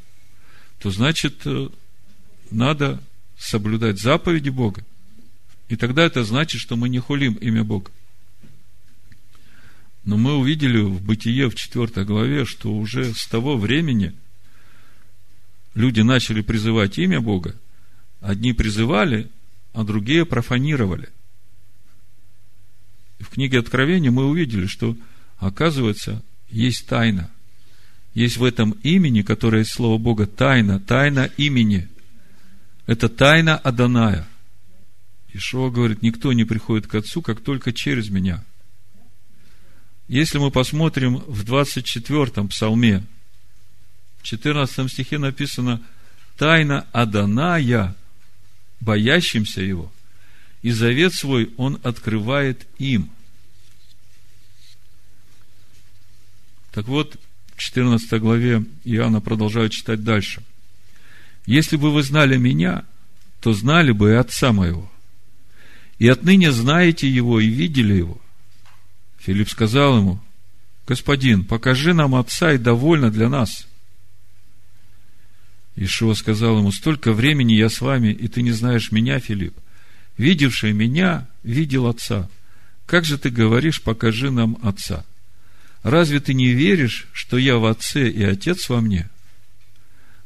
то 0.79 0.91
значит, 0.91 1.41
э, 1.45 1.69
надо 2.51 3.01
соблюдать 3.37 3.99
заповеди 3.99 4.49
Бога. 4.49 4.83
И 5.67 5.75
тогда 5.75 6.03
это 6.03 6.23
значит, 6.23 6.61
что 6.61 6.75
мы 6.75 6.89
не 6.89 6.99
хулим 6.99 7.33
имя 7.33 7.63
Бога. 7.63 7.91
Но 10.05 10.17
мы 10.17 10.37
увидели 10.37 10.81
в 10.81 11.01
Бытие 11.01 11.49
в 11.49 11.55
4 11.55 12.05
главе, 12.05 12.45
что 12.45 12.73
уже 12.73 13.13
с 13.13 13.27
того 13.27 13.57
времени 13.57 14.13
люди 15.75 16.01
начали 16.01 16.41
призывать 16.41 16.97
имя 16.97 17.21
Бога. 17.21 17.55
Одни 18.21 18.53
призывали, 18.53 19.29
а 19.73 19.83
другие 19.83 20.25
профанировали. 20.25 21.09
В 23.19 23.29
книге 23.29 23.59
Откровения 23.59 24.11
мы 24.11 24.25
увидели, 24.25 24.65
что, 24.65 24.95
оказывается, 25.39 26.23
есть 26.49 26.87
тайна. 26.87 27.29
Есть 28.13 28.37
в 28.37 28.43
этом 28.43 28.71
имени, 28.83 29.21
которое 29.21 29.59
есть 29.59 29.73
Слово 29.73 29.97
Бога, 29.97 30.27
тайна, 30.27 30.79
тайна 30.79 31.29
имени. 31.37 31.87
Это 32.85 33.09
тайна 33.09 33.57
Аданая. 33.57 34.27
Ишуа 35.33 35.69
говорит, 35.69 36.01
никто 36.01 36.33
не 36.33 36.43
приходит 36.43 36.87
к 36.87 36.95
Отцу, 36.95 37.21
как 37.21 37.41
только 37.41 37.71
через 37.73 38.09
меня– 38.09 38.43
если 40.09 40.39
мы 40.39 40.49
посмотрим 40.49 41.17
в 41.27 41.43
24-м 41.43 42.47
псалме, 42.47 43.03
в 44.17 44.23
14 44.23 44.91
стихе 44.91 45.19
написано 45.19 45.81
«Тайна 46.35 46.87
Аданая, 46.91 47.95
боящимся 48.79 49.61
его, 49.61 49.91
и 50.63 50.71
завет 50.71 51.13
свой 51.13 51.53
он 51.57 51.79
открывает 51.83 52.65
им». 52.79 53.11
Так 56.71 56.87
вот, 56.87 57.17
в 57.55 57.59
14 57.59 58.19
главе 58.19 58.63
Иоанна 58.83 59.21
продолжает 59.21 59.71
читать 59.71 60.03
дальше. 60.03 60.43
«Если 61.45 61.77
бы 61.77 61.91
вы 61.91 62.03
знали 62.03 62.37
меня, 62.37 62.85
то 63.41 63.53
знали 63.53 63.91
бы 63.91 64.11
и 64.11 64.15
Отца 64.15 64.51
моего. 64.53 64.91
И 65.97 66.07
отныне 66.07 66.51
знаете 66.51 67.09
его 67.09 67.39
и 67.39 67.47
видели 67.47 67.93
его– 67.93 68.19
Филипп 69.19 69.49
сказал 69.49 69.97
ему, 69.97 70.19
Господин, 70.87 71.43
покажи 71.43 71.93
нам 71.93 72.15
Отца, 72.15 72.53
и 72.53 72.57
довольно 72.57 73.11
для 73.11 73.29
нас. 73.29 73.67
Ишуа 75.75 76.15
сказал 76.15 76.57
ему, 76.57 76.71
столько 76.71 77.13
времени 77.13 77.53
я 77.53 77.69
с 77.69 77.79
вами, 77.79 78.07
и 78.07 78.27
ты 78.27 78.41
не 78.41 78.51
знаешь 78.51 78.91
меня, 78.91 79.19
Филипп. 79.19 79.55
Видевший 80.17 80.73
меня, 80.73 81.27
видел 81.43 81.85
Отца. 81.85 82.27
Как 82.87 83.05
же 83.05 83.19
ты 83.19 83.29
говоришь, 83.29 83.83
покажи 83.83 84.31
нам 84.31 84.57
Отца? 84.63 85.05
Разве 85.83 86.19
ты 86.19 86.33
не 86.33 86.49
веришь, 86.49 87.07
что 87.13 87.37
я 87.37 87.57
в 87.57 87.65
Отце 87.65 88.09
и 88.09 88.23
Отец 88.23 88.69
во 88.69 88.81
мне? 88.81 89.09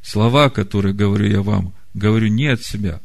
Слова, 0.02 0.50
которые 0.50 0.94
говорю 0.94 1.26
я 1.28 1.42
вам, 1.42 1.72
говорю 1.94 2.28
не 2.28 2.48
от 2.48 2.62
себя. 2.62 3.00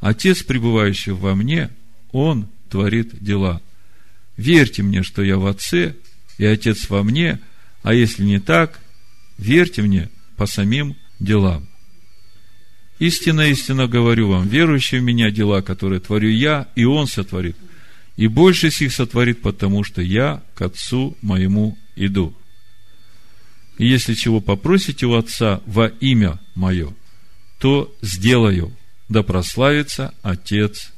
Отец, 0.00 0.42
пребывающий 0.42 1.12
во 1.12 1.34
мне, 1.34 1.70
Он 2.12 2.48
творит 2.68 3.22
дела– 3.22 3.60
Верьте 4.38 4.84
мне, 4.84 5.02
что 5.02 5.22
я 5.22 5.36
в 5.36 5.46
Отце, 5.46 5.96
и 6.38 6.46
Отец 6.46 6.88
во 6.88 7.02
мне, 7.02 7.40
а 7.82 7.92
если 7.92 8.22
не 8.22 8.38
так, 8.38 8.80
верьте 9.36 9.82
мне 9.82 10.08
по 10.36 10.46
самим 10.46 10.96
делам. 11.18 11.66
Истинно, 13.00 13.48
истинно 13.50 13.88
говорю 13.88 14.28
вам, 14.28 14.48
верующий 14.48 15.00
в 15.00 15.02
меня 15.02 15.32
дела, 15.32 15.60
которые 15.60 16.00
творю 16.00 16.30
я, 16.30 16.68
и 16.76 16.84
Он 16.84 17.08
сотворит. 17.08 17.56
И 18.18 18.26
больше 18.26 18.72
сих 18.72 18.92
сотворит, 18.92 19.42
потому 19.42 19.84
что 19.84 20.02
я 20.02 20.42
к 20.56 20.62
Отцу 20.62 21.16
моему 21.22 21.78
иду. 21.94 22.34
И 23.78 23.86
если 23.86 24.14
чего 24.14 24.40
попросите 24.40 25.06
у 25.06 25.14
Отца 25.14 25.62
во 25.66 25.86
имя 25.86 26.40
Мое, 26.56 26.92
то 27.60 27.96
сделаю, 28.02 28.76
да 29.08 29.22
прославится 29.22 30.12
Отец 30.22 30.92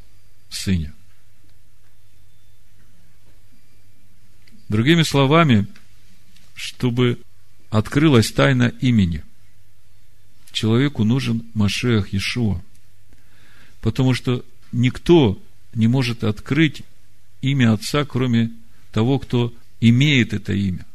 Сыне. 0.49 0.95
Другими 4.71 5.03
словами, 5.03 5.67
чтобы 6.55 7.21
открылась 7.69 8.33
тайна 8.33 8.73
имени, 8.81 9.23
человеку 10.53 11.05
нужен 11.05 11.45
Машех 11.53 12.15
Иешуа. 12.15 12.63
Потому 13.83 14.15
что 14.15 14.43
никто 14.73 15.39
не 15.75 15.87
может 15.87 16.25
открыть 16.25 16.83
имя 17.43 17.73
Отца, 17.73 18.05
кроме 18.05 18.51
того, 18.93 19.19
кто 19.19 19.55
имеет 19.81 20.33
это 20.33 20.53
имя. 20.53 20.87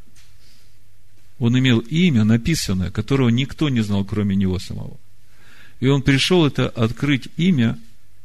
Он 1.40 1.58
имел 1.58 1.80
имя, 1.80 2.24
написанное, 2.24 2.92
которого 2.92 3.30
никто 3.30 3.70
не 3.70 3.82
знал, 3.82 4.06
кроме 4.06 4.36
него 4.36 4.60
самого. 4.60 4.98
И 5.80 5.88
он 5.88 6.02
пришел 6.02 6.46
это 6.46 6.70
открыть 6.70 7.28
имя, 7.36 7.78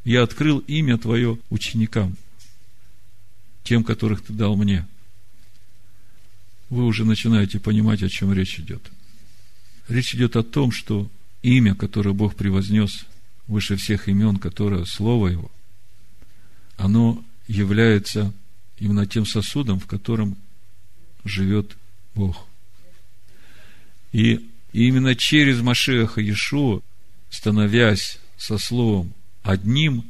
я 0.05 0.23
открыл 0.23 0.59
имя 0.61 0.97
твое 0.97 1.39
ученикам, 1.51 2.17
тем, 3.65 3.85
которых 3.85 4.23
ты 4.23 4.33
дал 4.33 4.57
мне– 4.57 4.87
вы 6.71 6.87
уже 6.87 7.05
начинаете 7.05 7.59
понимать, 7.59 8.03
о 8.03 8.09
чем 8.09 8.33
речь 8.33 8.59
идет. 8.61 8.91
Речь 9.89 10.15
идет 10.15 10.37
о 10.37 10.45
том, 10.45 10.71
что 10.71 11.11
имя, 11.43 11.75
которое 11.75 12.13
Бог 12.13 12.37
превознес 12.37 13.07
выше 13.49 13.77
всех 13.77 14.09
имен, 14.09 14.37
которое 14.37 14.85
Слово 14.85 15.29
Его, 15.29 15.51
оно 16.77 17.23
является 17.51 18.33
именно 18.79 19.07
тем 19.07 19.27
сосудом, 19.27 19.81
в 19.81 19.87
котором 19.87 20.37
живет 21.25 21.77
Бог. 22.15 22.47
И 24.13 24.49
именно 24.73 25.17
через 25.17 25.61
Машеха 25.61 26.21
Иешуа, 26.21 26.81
становясь 27.29 28.19
со 28.39 28.57
Словом 28.57 29.13
одним, 29.43 30.05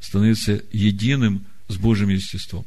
становится 0.00 0.62
единым 0.72 1.44
с 1.68 1.76
Божьим 1.76 2.08
естеством. 2.08 2.64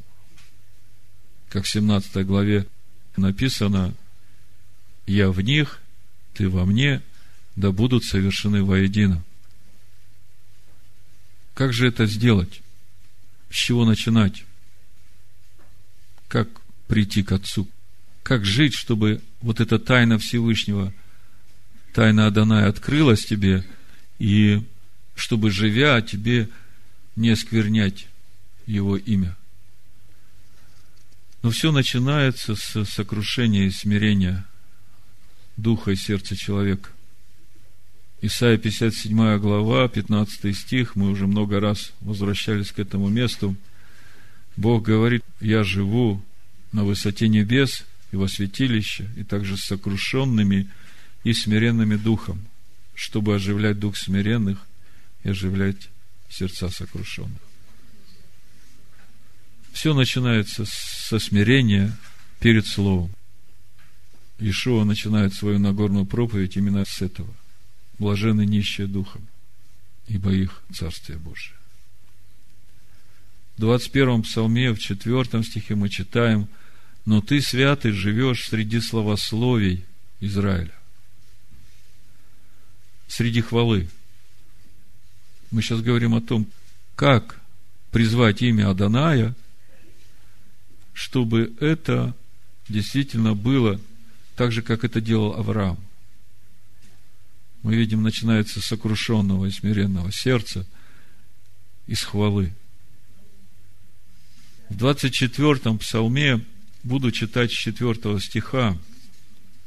Как 1.48 1.64
в 1.64 1.68
17 1.68 2.24
главе 2.24 2.66
написано, 3.16 3.94
«Я 5.06 5.30
в 5.30 5.40
них, 5.40 5.80
ты 6.34 6.48
во 6.48 6.64
мне, 6.64 7.02
да 7.56 7.72
будут 7.72 8.04
совершены 8.04 8.62
воедино». 8.62 9.24
Как 11.54 11.72
же 11.72 11.86
это 11.88 12.06
сделать? 12.06 12.63
С 13.54 13.56
чего 13.56 13.84
начинать? 13.84 14.44
Как 16.26 16.48
прийти 16.88 17.22
к 17.22 17.30
Отцу? 17.30 17.68
Как 18.24 18.44
жить, 18.44 18.74
чтобы 18.74 19.22
вот 19.40 19.60
эта 19.60 19.78
тайна 19.78 20.18
Всевышнего, 20.18 20.92
тайна 21.92 22.26
Адоная 22.26 22.68
открылась 22.68 23.24
тебе, 23.24 23.64
и 24.18 24.60
чтобы, 25.14 25.52
живя, 25.52 26.02
тебе 26.02 26.48
не 27.14 27.30
осквернять 27.30 28.08
Его 28.66 28.96
имя? 28.96 29.36
Но 31.42 31.50
все 31.50 31.70
начинается 31.70 32.56
с 32.56 32.84
сокрушения 32.84 33.66
и 33.66 33.70
смирения 33.70 34.44
духа 35.56 35.92
и 35.92 35.96
сердца 35.96 36.34
человека. 36.34 36.90
Исайя 38.26 38.56
57 38.56 39.38
глава, 39.38 39.86
15 39.86 40.56
стих, 40.56 40.96
мы 40.96 41.10
уже 41.10 41.26
много 41.26 41.60
раз 41.60 41.92
возвращались 42.00 42.72
к 42.72 42.78
этому 42.78 43.10
месту. 43.10 43.54
Бог 44.56 44.82
говорит, 44.82 45.22
я 45.42 45.62
живу 45.62 46.22
на 46.72 46.84
высоте 46.84 47.28
небес 47.28 47.84
и 48.12 48.16
во 48.16 48.26
святилище, 48.26 49.10
и 49.18 49.24
также 49.24 49.58
с 49.58 49.64
сокрушенными 49.64 50.70
и 51.22 51.34
смиренными 51.34 51.96
духом, 51.96 52.42
чтобы 52.94 53.34
оживлять 53.34 53.78
дух 53.78 53.94
смиренных 53.94 54.58
и 55.22 55.28
оживлять 55.28 55.90
сердца 56.30 56.70
сокрушенных. 56.70 57.42
Все 59.74 59.92
начинается 59.92 60.64
со 60.64 61.18
смирения 61.18 61.94
перед 62.40 62.66
Словом. 62.66 63.10
Ишуа 64.38 64.84
начинает 64.84 65.34
свою 65.34 65.58
Нагорную 65.58 66.06
проповедь 66.06 66.56
именно 66.56 66.86
с 66.86 67.02
этого– 67.02 67.28
блажены 67.98 68.44
нищие 68.44 68.86
духом, 68.86 69.26
ибо 70.08 70.32
их 70.32 70.62
Царствие 70.72 71.18
Божие. 71.18 71.56
В 73.56 73.60
21 73.60 74.22
псалме, 74.22 74.72
в 74.72 74.78
4 74.78 75.42
стихе 75.44 75.74
мы 75.74 75.88
читаем, 75.88 76.48
«Но 77.06 77.20
ты, 77.20 77.40
святый, 77.40 77.92
живешь 77.92 78.48
среди 78.48 78.80
словословий 78.80 79.84
Израиля». 80.20 80.74
Среди 83.06 83.42
хвалы. 83.42 83.88
Мы 85.50 85.62
сейчас 85.62 85.82
говорим 85.82 86.14
о 86.14 86.20
том, 86.20 86.46
как 86.96 87.40
призвать 87.92 88.42
имя 88.42 88.70
Аданая, 88.70 89.34
чтобы 90.94 91.52
это 91.60 92.14
действительно 92.68 93.34
было 93.34 93.80
так 94.34 94.50
же, 94.50 94.62
как 94.62 94.82
это 94.82 95.00
делал 95.00 95.34
Авраам– 95.34 95.78
мы 97.64 97.74
видим, 97.74 98.02
начинается 98.02 98.60
с 98.60 98.66
сокрушенного 98.66 99.46
и 99.46 99.50
смиренного 99.50 100.12
сердца, 100.12 100.66
из 101.86 102.02
хвалы. 102.02 102.52
В 104.68 104.76
24-м 104.76 105.78
псалме 105.78 106.44
буду 106.82 107.10
читать 107.10 107.50
с 107.50 107.54
4 107.54 108.20
стиха 108.20 108.78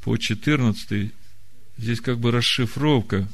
по 0.02 0.16
14 0.16 1.12
здесь 1.76 2.00
как 2.00 2.18
бы 2.20 2.30
расшифровка 2.30 3.28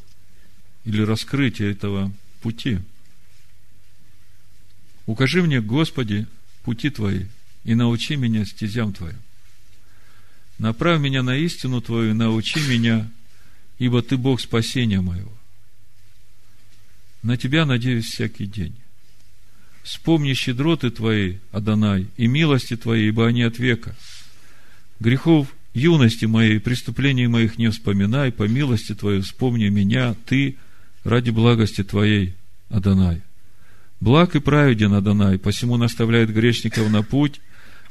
или 0.87 1.03
раскрытие 1.03 1.71
этого 1.71 2.11
пути. 2.41 2.79
Укажи 5.05 5.43
мне, 5.43 5.61
Господи, 5.61 6.27
пути 6.63 6.89
Твои, 6.89 7.27
и 7.65 7.75
научи 7.75 8.17
меня 8.17 8.47
стезям 8.47 8.95
Твоим. 8.95 9.19
Направь 10.59 11.01
меня 11.01 11.23
на 11.23 11.37
истину 11.37 11.83
Твою, 11.83 12.13
и 12.13 12.15
научи 12.15 12.61
меня 12.61 13.11
ибо 13.79 14.03
Ты 14.03 14.17
Бог 14.17 14.41
спасения 14.41 15.01
моего. 15.01 15.33
На 17.23 17.37
Тебя 17.37 17.65
надеюсь 17.67 18.07
всякий 18.07 18.47
день. 18.47 18.75
Вспомни 19.83 20.33
щедроты 20.33 20.91
Твои, 20.91 21.37
Адонай, 21.53 22.07
и 22.17 22.27
милости 22.27 22.77
Твои, 22.77 23.09
ибо 23.09 23.27
они 23.27 23.43
от 23.43 23.59
века. 23.59 23.95
Грехов 25.01 25.49
юности 25.75 26.25
моей, 26.25 26.59
преступлений 26.61 27.27
моих 27.27 27.59
не 27.59 27.71
вспоминай, 27.71 28.33
по 28.33 28.45
милости 28.45 28.95
Твоей 28.95 29.21
вспомни 29.21 29.69
меня, 29.69 30.15
Ты, 30.27 30.57
ради 31.03 31.31
благости 31.31 31.83
Твоей, 31.83 32.35
Адонай. 32.71 33.23
Благ 34.01 34.37
и 34.37 34.41
праведен 34.41 34.93
Адонай, 34.95 35.39
посему 35.39 35.77
наставляет 35.77 36.33
грешников 36.33 36.91
на 36.91 37.03
путь, 37.03 37.41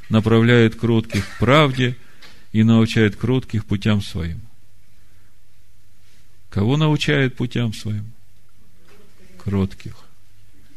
направляет 0.08 0.74
кротких 0.74 1.24
к 1.26 1.38
правде 1.38 1.96
и 2.52 2.62
научает 2.62 3.16
кротких 3.16 3.64
путям 3.64 4.02
своим. 4.02 4.40
Кого 6.54 6.76
научает 6.76 7.34
путям 7.34 7.74
своим? 7.74 8.12
Кротких. 9.42 9.96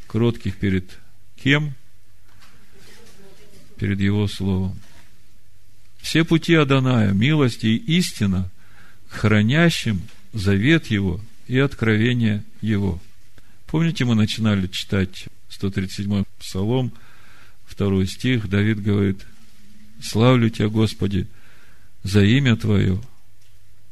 Кротких 0.08 0.58
перед 0.58 0.98
кем? 1.36 1.76
Перед 3.78 4.00
Его 4.00 4.28
Словом. 4.28 4.80
Все 6.00 6.24
пути 6.24 6.56
Аданая, 6.56 7.13
милости 7.13 7.68
и 7.68 7.98
истина, 8.00 8.50
хранящим 9.08 10.02
завет 10.34 10.88
Его 10.88 11.22
и 11.46 11.60
откровение 11.60 12.44
Его. 12.60 13.00
Помните, 13.68 14.04
мы 14.04 14.16
начинали 14.16 14.66
читать 14.66 15.28
137-й 15.52 16.26
Псалом, 16.40 16.92
второй 17.68 18.08
стих, 18.08 18.50
Давид 18.50 18.82
говорит, 18.82 19.24
«Славлю 20.02 20.50
Тебя, 20.50 20.70
Господи, 20.70 21.28
за 22.02 22.24
имя 22.24 22.56
Твое, 22.56 23.00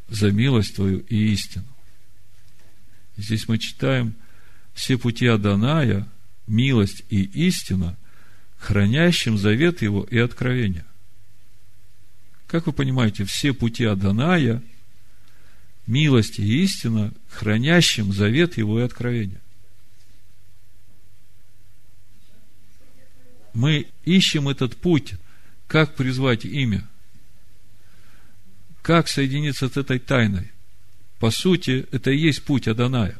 за 0.10 0.32
милость 0.32 0.78
Твою 0.78 1.02
и 1.02 1.32
истину». 1.32 1.75
Здесь 3.18 3.48
мы 3.48 3.58
читаем 3.58 4.16
все 4.74 4.98
пути 4.98 5.26
Аданая, 5.28 6.08
милость 6.48 7.04
и 7.10 7.24
истина, 7.24 7.98
хранящим 8.58 9.38
завет 9.38 9.82
его 9.82 10.04
и 10.04 10.18
откровение. 10.18 10.86
Как 12.48 12.68
вы 12.68 12.74
понимаете, 12.74 13.26
все 13.26 13.54
пути 13.54 13.86
Аданая, 13.86 14.62
милость 15.88 16.40
и 16.40 16.64
истина, 16.64 17.14
хранящим 17.30 18.12
завет 18.12 18.58
его 18.58 18.80
и 18.80 18.84
откровение. 18.84 19.42
Мы 23.54 23.88
ищем 24.04 24.50
этот 24.50 24.76
путь, 24.76 25.14
как 25.68 25.96
призвать 25.96 26.44
имя, 26.44 26.86
как 28.82 29.08
соединиться 29.08 29.70
с 29.70 29.78
этой 29.78 30.00
тайной. 30.00 30.52
По 31.20 31.32
сути, 31.32 31.88
это 31.92 32.12
и 32.12 32.18
есть 32.18 32.44
путь 32.44 32.68
Аданая. 32.68 33.18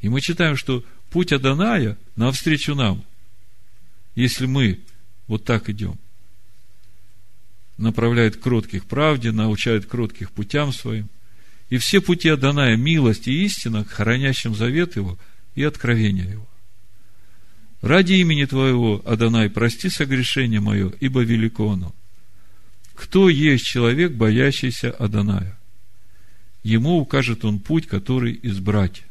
И 0.00 0.08
мы 0.08 0.20
читаем, 0.20 0.56
что 0.56 0.84
путь 1.10 1.32
Аданая 1.32 1.96
навстречу 2.16 2.74
нам, 2.74 3.04
если 4.14 4.46
мы 4.46 4.80
вот 5.26 5.44
так 5.44 5.68
идем, 5.68 5.98
направляет 7.76 8.36
кротких 8.36 8.86
правде, 8.86 9.32
научает 9.32 9.86
кротких 9.86 10.30
путям 10.30 10.72
своим. 10.72 11.08
И 11.70 11.78
все 11.78 12.00
пути 12.00 12.28
Аданая, 12.28 12.76
милость 12.76 13.28
и 13.28 13.44
истина, 13.44 13.84
хранящим 13.84 14.54
завет 14.54 14.96
его 14.96 15.18
и 15.54 15.62
откровение 15.62 16.30
его. 16.30 16.48
Ради 17.80 18.14
имени 18.14 18.44
Твоего, 18.44 19.02
Адонай, 19.04 19.48
прости 19.50 19.88
согрешение 19.88 20.60
мое, 20.60 20.92
ибо 21.00 21.22
велико 21.22 21.70
оно. 21.70 21.94
Кто 22.94 23.28
есть 23.28 23.64
человек, 23.64 24.12
боящийся 24.12 24.90
Адоная? 24.90 25.57
Ему 26.68 26.98
укажет 26.98 27.46
он 27.46 27.60
путь, 27.60 27.86
который 27.86 28.38
избрать. 28.42 29.04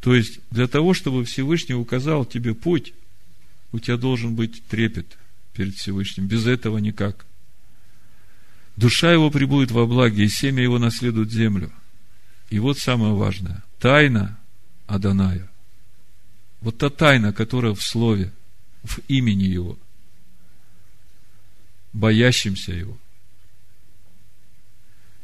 То 0.00 0.14
есть, 0.14 0.40
для 0.50 0.66
того, 0.66 0.92
чтобы 0.92 1.24
Всевышний 1.24 1.76
указал 1.76 2.24
тебе 2.24 2.54
путь, 2.54 2.92
у 3.70 3.78
тебя 3.78 3.96
должен 3.96 4.34
быть 4.34 4.64
трепет 4.64 5.16
перед 5.54 5.76
Всевышним. 5.76 6.26
Без 6.26 6.46
этого 6.46 6.78
никак. 6.78 7.24
Душа 8.76 9.12
его 9.12 9.30
прибудет 9.30 9.70
во 9.70 9.86
благе, 9.86 10.24
и 10.24 10.28
семя 10.28 10.62
его 10.62 10.78
наследует 10.78 11.30
землю. 11.30 11.70
И 12.50 12.58
вот 12.58 12.78
самое 12.78 13.14
важное. 13.14 13.62
Тайна 13.78 14.36
Аданая. 14.88 15.48
Вот 16.60 16.78
та 16.78 16.90
тайна, 16.90 17.32
которая 17.32 17.74
в 17.74 17.82
слове, 17.82 18.32
в 18.82 18.98
имени 19.06 19.44
его. 19.44 19.78
Боящимся 21.92 22.72
его. 22.72 22.98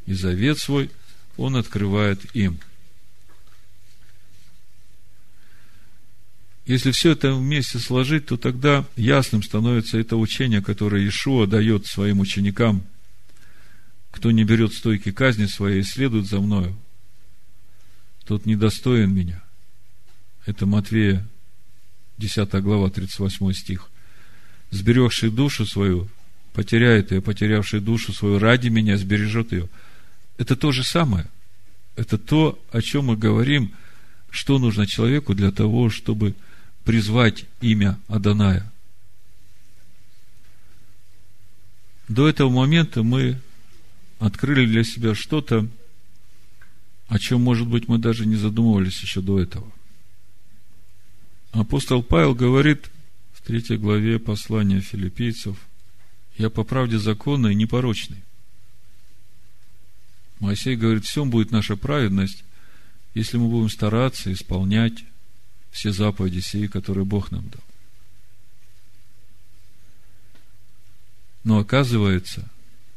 И 0.05 0.13
завет 0.13 0.57
свой– 0.57 0.89
он 1.41 1.55
открывает 1.55 2.23
им. 2.35 2.59
Если 6.65 6.91
все 6.91 7.11
это 7.11 7.33
вместе 7.33 7.79
сложить, 7.79 8.27
то 8.27 8.37
тогда 8.37 8.85
ясным 8.95 9.41
становится 9.41 9.97
это 9.97 10.15
учение, 10.15 10.61
которое 10.61 11.01
Иешуа 11.01 11.47
дает 11.47 11.87
своим 11.87 12.19
ученикам. 12.19 12.83
кто 14.11 14.29
не 14.31 14.43
берет 14.43 14.73
стойки 14.73 15.13
казни 15.13 15.45
своей 15.45 15.79
и 15.79 15.83
следует 15.83 16.27
за 16.27 16.41
мною, 16.41 16.77
тот 18.25 18.45
недостоин 18.45 19.13
меня. 19.13 19.41
Это 20.45 20.65
Матвея, 20.65 21.25
10 22.17 22.51
глава, 22.61 22.89
38 22.89 23.53
стих. 23.53 23.89
Сберегший 24.69 25.31
душу 25.31 25.65
свою, 25.65 26.09
потеряет 26.53 27.11
ее, 27.11 27.21
потерявший 27.21 27.79
душу 27.79 28.11
свою 28.11 28.37
ради 28.37 28.67
меня, 28.67 28.97
сбережет 28.97 29.53
ее. 29.53 29.69
Это 30.41 30.55
то 30.55 30.71
же 30.71 30.83
самое. 30.83 31.27
Это 31.95 32.17
то, 32.17 32.59
о 32.71 32.81
чем 32.81 33.05
мы 33.05 33.15
говорим, 33.15 33.75
что 34.31 34.57
нужно 34.57 34.87
человеку 34.87 35.35
для 35.35 35.51
того, 35.51 35.91
чтобы 35.91 36.33
призвать 36.83 37.45
имя 37.61 37.99
Аданая. 38.07 38.73
До 42.07 42.27
этого 42.27 42.49
момента 42.49 43.03
мы 43.03 43.39
открыли 44.17 44.65
для 44.65 44.83
себя 44.83 45.13
что-то, 45.13 45.67
о 47.07 47.19
чем, 47.19 47.41
может 47.43 47.67
быть, 47.67 47.87
мы 47.87 47.99
даже 47.99 48.25
не 48.25 48.35
задумывались 48.35 48.99
еще 48.99 49.21
до 49.21 49.39
этого. 49.39 49.71
Апостол 51.51 52.01
Павел 52.01 52.33
говорит 52.33 52.89
в 53.33 53.43
третьей 53.45 53.77
главе 53.77 54.17
послания 54.17 54.81
филиппийцев, 54.81 55.55
«Я 56.35 56.49
по 56.49 56.63
правде 56.63 56.97
законной 56.97 57.51
и 57.51 57.55
непорочный». 57.55 58.23
Моисей 60.41 60.75
говорит, 60.75 61.05
всем 61.05 61.29
будет 61.29 61.51
наша 61.51 61.77
праведность, 61.77 62.43
если 63.13 63.37
мы 63.37 63.47
будем 63.47 63.69
стараться 63.69 64.33
исполнять 64.33 65.03
все 65.69 65.91
заповеди 65.91 66.39
сии, 66.39 66.65
которые 66.65 67.05
Бог 67.05 67.29
нам 67.29 67.47
дал. 67.47 67.61
Но 71.43 71.59
оказывается, 71.59 72.49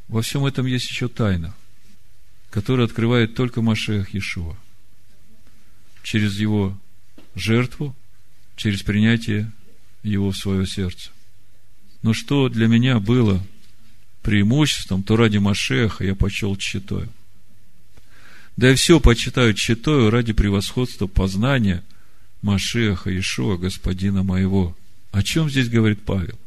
во 0.09 0.23
всем 0.23 0.47
этом 0.47 0.65
есть 0.65 0.89
еще 0.89 1.07
тайна, 1.09 1.55
которая 2.49 2.87
открывает 2.87 3.35
только 3.35 3.61
Машех 3.61 4.15
Иешуа. 4.15 4.57
Через 6.03 6.39
его 6.39 6.77
жертву, 7.35 7.95
через 8.57 8.83
принятие 8.83 9.53
его 10.03 10.31
в 10.31 10.37
свое 10.37 10.67
сердце. 10.67 11.11
Но 12.01 12.15
что 12.15 12.49
для 12.49 12.69
меня 12.69 13.01
было 13.01 13.45
преимуществом, 14.23 15.03
то 15.03 15.17
ради 15.17 15.37
Машеха 15.37 16.05
я 16.05 16.15
почел 16.15 16.57
читаю. 16.57 17.11
Да 18.57 18.71
и 18.71 18.75
все 18.75 19.01
почитаю 19.01 19.55
читаю 19.55 20.11
ради 20.11 20.33
превосходства 20.33 21.07
познания 21.07 21.83
Машеха 22.43 23.17
Ишуа, 23.19 23.57
Господина 23.57 24.23
моего. 24.23 24.77
О 25.11 25.23
чем 25.23 25.51
здесь 25.51 25.69
говорит 25.69 26.03
Павел? 26.03 26.39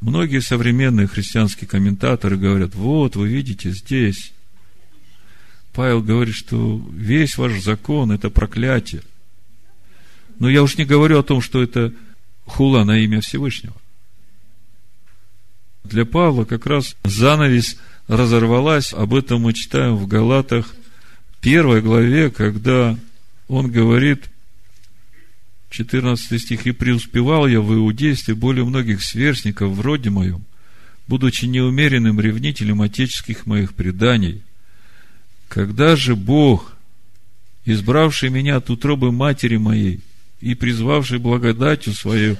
Многие 0.00 0.40
современные 0.40 1.06
христианские 1.06 1.68
комментаторы 1.68 2.38
говорят, 2.38 2.74
вот, 2.74 3.16
вы 3.16 3.28
видите, 3.28 3.70
здесь. 3.70 4.32
Павел 5.74 6.02
говорит, 6.02 6.34
что 6.34 6.82
весь 6.92 7.36
ваш 7.36 7.60
закон– 7.60 8.12
это 8.12 8.30
проклятие. 8.30 9.02
Но 10.38 10.48
я 10.48 10.62
уж 10.62 10.78
не 10.78 10.86
говорю 10.86 11.18
о 11.18 11.22
том, 11.22 11.42
что 11.42 11.62
это 11.62 11.92
хула 12.46 12.84
на 12.84 12.98
имя 12.98 13.20
Всевышнего. 13.20 13.76
Для 15.84 16.06
Павла 16.06 16.44
как 16.44 16.66
раз 16.66 16.96
занавес 17.04 17.76
разорвалась. 18.08 18.94
Об 18.94 19.14
этом 19.14 19.42
мы 19.42 19.52
читаем 19.52 19.96
в 19.96 20.06
Галатах 20.06 20.74
первой 21.40 21.82
главе, 21.82 22.30
когда 22.30 22.98
он 23.48 23.70
говорит, 23.70 24.30
14 25.70 26.40
стих, 26.40 26.66
«И 26.66 26.72
преуспевал 26.72 27.46
я 27.46 27.60
в 27.60 27.72
иудействе 27.72 28.34
более 28.34 28.64
многих 28.64 29.02
сверстников 29.02 29.72
в 29.72 29.80
роде 29.80 30.10
моем, 30.10 30.44
будучи 31.06 31.44
неумеренным 31.44 32.20
ревнителем 32.20 32.82
отеческих 32.82 33.46
моих 33.46 33.74
преданий. 33.74 34.42
Когда 35.48 35.96
же 35.96 36.16
Бог, 36.16 36.76
избравший 37.64 38.30
меня 38.30 38.56
от 38.56 38.70
утробы 38.70 39.12
матери 39.12 39.56
моей 39.56 40.00
и 40.40 40.54
призвавший 40.54 41.18
благодатью 41.18 41.92
свою, 41.92 42.36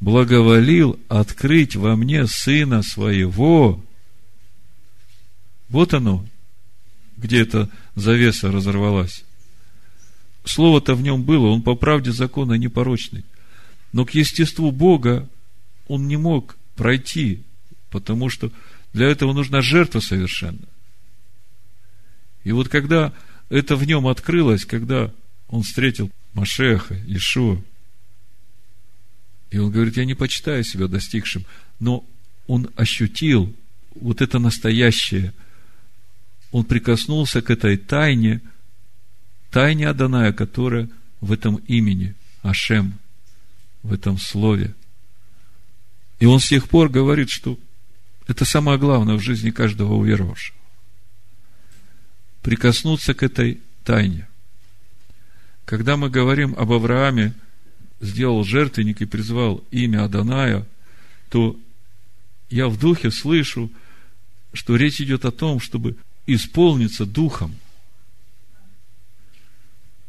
благоволил 0.00 0.98
открыть 1.08 1.76
во 1.76 1.96
мне 1.96 2.26
Сына 2.26 2.82
Своего, 2.82 3.82
вот 5.68 5.94
оно, 5.94 6.24
где 7.16 7.42
эта 7.42 7.70
завеса 7.94 8.50
разорвалась. 8.50 9.24
Слово-то 10.44 10.94
в 10.94 11.02
нем 11.02 11.22
было, 11.22 11.48
он 11.48 11.62
по 11.62 11.74
правде 11.74 12.12
закона 12.12 12.54
непорочный. 12.54 13.24
Но 13.92 14.04
к 14.04 14.10
естеству 14.12 14.70
Бога 14.70 15.28
он 15.88 16.06
не 16.08 16.16
мог 16.16 16.56
пройти, 16.76 17.42
потому 17.90 18.28
что 18.28 18.50
для 18.92 19.06
этого 19.06 19.32
нужна 19.32 19.60
жертва 19.60 20.00
совершенно. 20.00 20.66
И 22.44 22.52
вот 22.52 22.68
когда 22.68 23.12
это 23.48 23.76
в 23.76 23.84
нем 23.84 24.06
открылось, 24.06 24.64
когда 24.64 25.12
он 25.48 25.62
встретил 25.62 26.10
Машеха, 26.32 26.96
Ишуа, 27.06 27.60
и 29.50 29.58
он 29.58 29.70
говорит, 29.70 29.96
я 29.96 30.04
не 30.04 30.14
почитаю 30.14 30.64
себя 30.64 30.86
достигшим, 30.88 31.44
но 31.80 32.04
он 32.46 32.70
ощутил 32.76 33.54
вот 33.94 34.20
это 34.20 34.38
настоящее. 34.38 35.32
Он 36.56 36.64
прикоснулся 36.64 37.42
к 37.42 37.50
этой 37.50 37.76
тайне– 37.76 38.40
тайне 39.50 39.90
Аданая, 39.90 40.32
которая 40.32 40.88
в 41.20 41.30
этом 41.30 41.56
имени, 41.56 42.14
Ашем, 42.40 42.98
в 43.82 43.92
этом 43.92 44.16
слове. 44.16 44.74
И 46.18 46.24
он 46.24 46.40
с 46.40 46.48
тех 46.48 46.66
пор 46.70 46.88
говорит, 46.88 47.28
что 47.28 47.58
это 48.26 48.46
самое 48.46 48.78
главное 48.78 49.16
в 49.16 49.20
жизни 49.20 49.50
каждого 49.50 49.96
уверовавшего. 49.96 50.56
Прикоснуться 52.40 53.12
к 53.12 53.22
этой 53.22 53.60
тайне. 53.84 54.26
Когда 55.66 55.98
мы 55.98 56.08
говорим 56.08 56.54
об 56.56 56.72
Аврааме, 56.72 57.34
сделал 58.00 58.44
жертвенник 58.44 59.02
и 59.02 59.04
призвал 59.04 59.62
имя 59.70 60.04
Аданая, 60.04 60.66
то 61.28 61.54
я 62.48 62.68
в 62.68 62.78
духе 62.78 63.10
слышу, 63.10 63.70
что 64.54 64.76
речь 64.76 65.02
идет 65.02 65.26
о 65.26 65.32
том, 65.32 65.60
чтобы 65.60 65.98
исполниться 66.26 67.06
духом– 67.06 67.54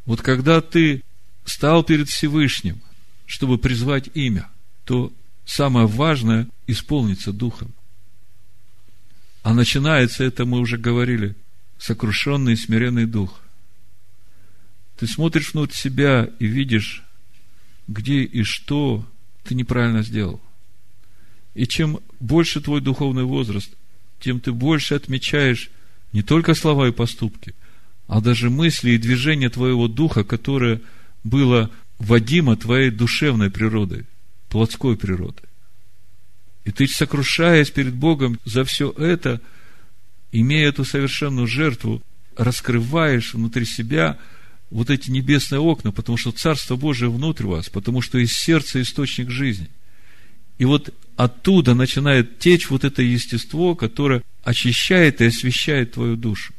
вот 0.07 0.21
когда 0.21 0.61
ты 0.61 1.03
стал 1.43 1.83
перед 1.83 2.07
Всевышним, 2.07 2.81
чтобы 3.25 3.57
призвать 3.57 4.09
имя, 4.13 4.49
то 4.85 5.11
самое 5.45 5.85
важное– 5.85 6.47
исполниться 6.67 7.33
Духом. 7.33 7.73
А 9.43 9.53
начинается 9.53 10.23
это, 10.23 10.45
мы 10.45 10.59
уже 10.59 10.77
говорили, 10.77 11.35
сокрушенный 11.77 12.53
и 12.53 12.55
смиренный 12.55 13.05
Дух. 13.05 13.41
Ты 14.97 15.07
смотришь 15.07 15.53
внутрь 15.53 15.75
себя 15.75 16.29
и 16.39 16.45
видишь, 16.45 17.03
где 17.89 18.23
и 18.23 18.43
что 18.43 19.05
ты 19.43 19.55
неправильно 19.55 20.03
сделал. 20.03 20.41
И 21.53 21.67
чем 21.67 21.99
больше 22.21 22.61
твой 22.61 22.79
духовный 22.79 23.23
возраст, 23.23 23.69
тем 24.21 24.39
ты 24.39 24.53
больше 24.53 24.95
отмечаешь 24.95 25.69
не 26.13 26.21
только 26.21 26.53
слова 26.53 26.87
и 26.87 26.91
поступки– 26.91 27.53
а 28.07 28.21
даже 28.21 28.49
мысли 28.49 28.91
и 28.91 28.97
движения 28.97 29.49
твоего 29.49 29.87
духа, 29.87 30.23
которое 30.23 30.81
было 31.23 31.69
водимо 31.99 32.55
твоей 32.55 32.89
душевной 32.89 33.51
природой, 33.51 34.05
плотской 34.49 34.95
природой. 34.95 35.43
И 36.63 36.71
ты, 36.71 36.87
сокрушаясь 36.87 37.69
перед 37.69 37.93
Богом 37.93 38.39
за 38.45 38.63
все 38.63 38.91
это, 38.91 39.41
имея 40.31 40.69
эту 40.69 40.85
совершенную 40.85 41.47
жертву, 41.47 42.01
раскрываешь 42.35 43.33
внутри 43.33 43.65
себя 43.65 44.17
вот 44.69 44.89
эти 44.89 45.09
небесные 45.09 45.59
окна, 45.59 45.91
потому 45.91 46.17
что 46.17 46.31
Царство 46.31 46.75
Божие 46.75 47.09
внутрь 47.09 47.45
вас, 47.45 47.69
потому 47.69 48.01
что 48.01 48.17
из 48.17 48.31
сердца 48.33 48.81
источник 48.81 49.29
жизни. 49.29 49.69
И 50.57 50.65
вот 50.65 50.93
оттуда 51.17 51.73
начинает 51.73 52.39
течь 52.39 52.69
вот 52.69 52.85
это 52.85 53.01
естество, 53.01 53.75
которое 53.75 54.23
очищает 54.43 55.19
и 55.19 55.25
освещает 55.25 55.93
твою 55.93 56.15
душу 56.15 56.53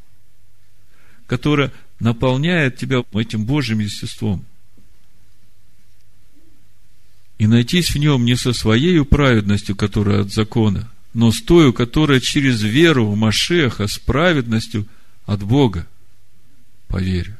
которая 1.28 1.72
наполняет 2.00 2.76
тебя 2.76 3.04
этим 3.12 3.44
Божьим 3.44 3.78
естеством. 3.78 4.44
И 7.36 7.46
найтись 7.46 7.90
в 7.90 7.98
нем 7.98 8.24
не 8.24 8.34
со 8.34 8.52
своей 8.52 9.04
праведностью, 9.04 9.76
которая 9.76 10.22
от 10.22 10.32
закона, 10.32 10.90
но 11.14 11.30
с 11.30 11.40
той, 11.42 11.72
которая 11.72 12.18
через 12.18 12.62
веру 12.62 13.06
в 13.06 13.16
Машеха, 13.16 13.86
с 13.86 13.98
праведностью 13.98 14.86
от 15.26 15.44
Бога. 15.44 15.86
Поверю. 16.88 17.36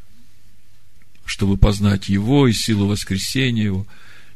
Чтобы 1.25 1.57
познать 1.57 2.09
Его 2.09 2.47
и 2.47 2.53
силу 2.53 2.87
воскресения 2.87 3.65
Его, 3.65 3.87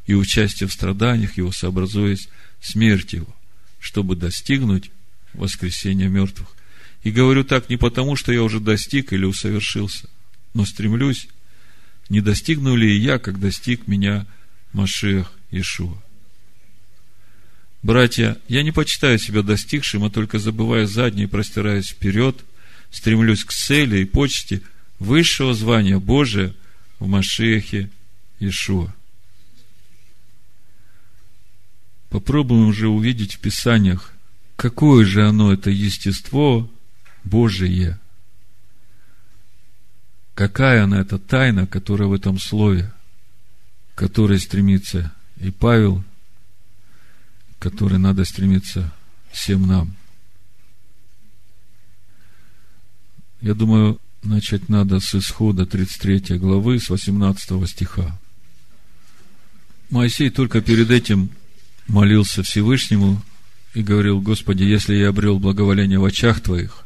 и 0.06 0.14
участие 0.14 0.68
в 0.68 0.72
страданиях 0.72 1.36
Его, 1.36 1.52
сообразуясь 1.52 2.28
смерть 2.60 3.12
Его, 3.12 3.34
чтобы 3.80 4.16
достигнуть 4.16 4.90
воскресения 5.34 6.08
мертвых. 6.08 6.48
И 7.02 7.10
говорю 7.10 7.44
так 7.44 7.68
не 7.68 7.76
потому, 7.76 8.16
что 8.16 8.32
я 8.32 8.42
уже 8.42 8.60
достиг 8.60 9.12
или 9.12 9.24
усовершился, 9.24 10.08
но 10.54 10.64
стремлюсь, 10.64 11.28
не 12.08 12.20
достигну 12.20 12.76
ли 12.76 12.96
я, 12.96 13.18
как 13.18 13.40
достиг 13.40 13.88
меня 13.88 14.26
Машех 14.72 15.32
Ишуа. 15.50 16.00
Братья, 17.82 18.38
я 18.46 18.62
не 18.62 18.70
почитаю 18.70 19.18
себя 19.18 19.42
достигшим, 19.42 20.04
а 20.04 20.10
только 20.10 20.38
забывая 20.38 20.86
заднее, 20.86 21.26
простираясь 21.26 21.88
вперед, 21.88 22.44
стремлюсь 22.92 23.44
к 23.44 23.52
цели 23.52 23.98
и 23.98 24.04
почте 24.04 24.62
высшего 25.00 25.52
звания 25.52 25.98
Божия 25.98 26.54
в 27.00 27.08
Машехе 27.08 27.90
Ишуа. 28.38 28.94
Попробуем 32.12 32.66
уже 32.66 32.88
увидеть 32.88 33.36
в 33.36 33.38
Писаниях, 33.38 34.12
какое 34.56 35.02
же 35.06 35.26
оно, 35.26 35.50
это 35.50 35.70
естество 35.70 36.70
Божие. 37.24 37.98
Какая 40.34 40.84
она, 40.84 41.00
эта 41.00 41.18
тайна, 41.18 41.66
которая 41.66 42.08
в 42.08 42.12
этом 42.12 42.38
слове, 42.38 42.92
которой 43.94 44.38
стремится 44.40 45.10
и 45.38 45.50
Павел, 45.50 46.04
к 47.58 47.62
которой 47.62 47.98
надо 47.98 48.26
стремиться 48.26 48.92
всем 49.30 49.66
нам. 49.66 49.96
Я 53.40 53.54
думаю, 53.54 53.98
начать 54.22 54.68
надо 54.68 55.00
с 55.00 55.14
исхода 55.14 55.64
33 55.64 56.36
главы, 56.36 56.78
с 56.78 56.90
18 56.90 57.66
стиха. 57.70 58.20
Моисей 59.88 60.28
только 60.28 60.60
перед 60.60 60.90
этим 60.90 61.30
молился 61.88 62.42
Всевышнему 62.42 63.22
и 63.74 63.82
говорил, 63.82 64.20
Господи, 64.20 64.64
если 64.64 64.94
я 64.94 65.08
обрел 65.08 65.38
благоволение 65.38 65.98
в 65.98 66.04
очах 66.04 66.40
Твоих, 66.40 66.84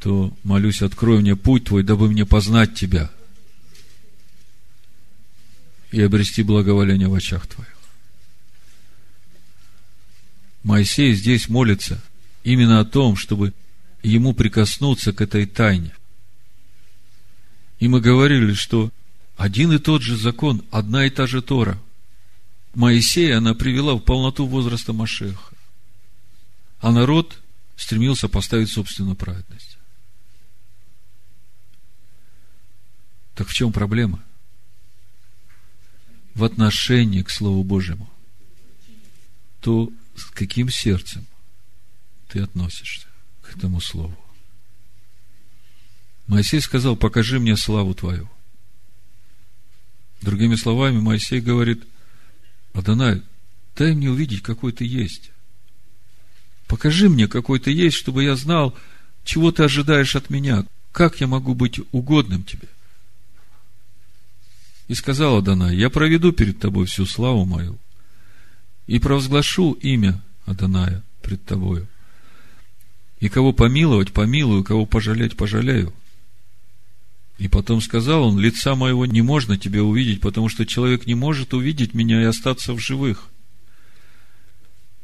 то 0.00 0.32
молюсь, 0.44 0.82
открой 0.82 1.20
мне 1.20 1.36
путь 1.36 1.64
Твой, 1.64 1.82
дабы 1.82 2.08
мне 2.08 2.26
познать 2.26 2.74
Тебя 2.74 3.10
и 5.90 6.00
обрести 6.00 6.42
благоволение 6.42 7.08
в 7.08 7.14
очах 7.14 7.46
Твоих. 7.46 7.76
Моисей 10.62 11.14
здесь 11.14 11.48
молится 11.48 12.02
именно 12.42 12.80
о 12.80 12.84
том, 12.84 13.16
чтобы 13.16 13.54
ему 14.02 14.34
прикоснуться 14.34 15.12
к 15.12 15.20
этой 15.20 15.46
тайне. 15.46 15.94
И 17.78 17.88
мы 17.88 18.00
говорили, 18.00 18.52
что 18.54 18.90
один 19.36 19.72
и 19.72 19.78
тот 19.78 20.02
же 20.02 20.16
закон, 20.16 20.64
одна 20.70 21.06
и 21.06 21.10
та 21.10 21.26
же 21.26 21.42
Тора. 21.42 21.78
Моисея 22.76 23.38
она 23.38 23.54
привела 23.54 23.94
в 23.94 24.00
полноту 24.00 24.46
возраста 24.46 24.92
Машеха. 24.92 25.54
А 26.78 26.92
народ 26.92 27.42
стремился 27.74 28.28
поставить 28.28 28.70
собственную 28.70 29.16
праведность. 29.16 29.78
Так 33.34 33.48
в 33.48 33.54
чем 33.54 33.72
проблема? 33.72 34.22
В 36.34 36.44
отношении 36.44 37.22
к 37.22 37.30
Слову 37.30 37.64
Божьему. 37.64 38.10
То 39.62 39.90
с 40.14 40.26
каким 40.26 40.68
сердцем 40.68 41.24
ты 42.28 42.40
относишься 42.40 43.06
к 43.40 43.56
этому 43.56 43.80
Слову? 43.80 44.18
Моисей 46.26 46.60
сказал, 46.60 46.94
покажи 46.94 47.40
мне 47.40 47.56
славу 47.56 47.94
твою. 47.94 48.28
Другими 50.20 50.56
словами, 50.56 51.00
Моисей 51.00 51.40
говорит, 51.40 51.82
Адонай, 52.76 53.22
дай 53.74 53.94
мне 53.94 54.10
увидеть, 54.10 54.42
какой 54.42 54.70
ты 54.70 54.84
есть. 54.84 55.30
Покажи 56.66 57.08
мне, 57.08 57.26
какой 57.26 57.58
ты 57.58 57.70
есть, 57.72 57.96
чтобы 57.96 58.24
я 58.24 58.36
знал, 58.36 58.76
чего 59.24 59.50
ты 59.50 59.62
ожидаешь 59.62 60.14
от 60.14 60.28
меня, 60.28 60.66
как 60.92 61.20
я 61.20 61.26
могу 61.26 61.54
быть 61.54 61.80
угодным 61.92 62.42
тебе. 62.42 62.68
И 64.88 64.94
сказал 64.94 65.38
Адонай, 65.38 65.74
я 65.74 65.88
проведу 65.88 66.32
перед 66.32 66.58
тобой 66.60 66.84
всю 66.84 67.06
славу 67.06 67.46
мою 67.46 67.78
и 68.86 68.98
провозглашу 68.98 69.72
имя 69.72 70.22
Адоная 70.44 71.02
пред 71.22 71.44
тобою. 71.44 71.88
И 73.20 73.30
кого 73.30 73.54
помиловать, 73.54 74.12
помилую, 74.12 74.62
кого 74.62 74.84
пожалеть, 74.84 75.36
пожалею. 75.36 75.94
И 77.38 77.48
потом 77.48 77.80
сказал 77.80 78.24
он, 78.24 78.38
лица 78.38 78.74
моего 78.74 79.04
не 79.04 79.20
можно 79.20 79.58
тебе 79.58 79.82
увидеть, 79.82 80.20
потому 80.20 80.48
что 80.48 80.64
человек 80.64 81.06
не 81.06 81.14
может 81.14 81.52
увидеть 81.52 81.92
меня 81.92 82.22
и 82.22 82.24
остаться 82.24 82.72
в 82.72 82.78
живых. 82.78 83.28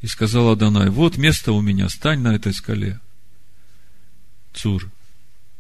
И 0.01 0.07
сказал 0.07 0.51
Адонай, 0.51 0.89
вот 0.89 1.19
место 1.19 1.53
у 1.53 1.61
меня, 1.61 1.89
стань 1.89 2.21
на 2.21 2.35
этой 2.35 2.55
скале. 2.55 3.01
Цур, 4.55 4.91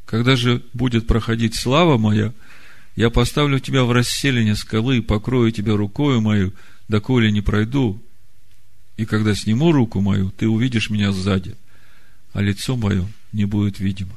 когда 0.07 0.35
же 0.35 0.62
будет 0.73 1.07
проходить 1.07 1.55
слава 1.55 1.99
моя, 1.99 2.33
я 2.97 3.11
поставлю 3.11 3.59
тебя 3.59 3.85
в 3.85 3.93
расселение 3.93 4.57
скалы 4.57 4.99
и 4.99 5.03
покрою 5.03 5.53
тебя 5.53 5.77
рукою 5.77 6.20
мою, 6.20 6.53
доколе 6.89 7.31
не 7.31 7.41
пройду. 7.41 8.03
И 8.97 9.05
когда 9.05 9.35
сниму 9.35 9.73
руку 9.73 10.01
мою, 10.01 10.31
ты 10.31 10.49
увидишь 10.49 10.91
меня 10.91 11.12
сзади, 11.12 11.57
а 12.33 12.43
лицо 12.43 12.77
мое 12.77 13.07
не 13.33 13.45
будет 13.45 13.79
видимо. 13.79 14.16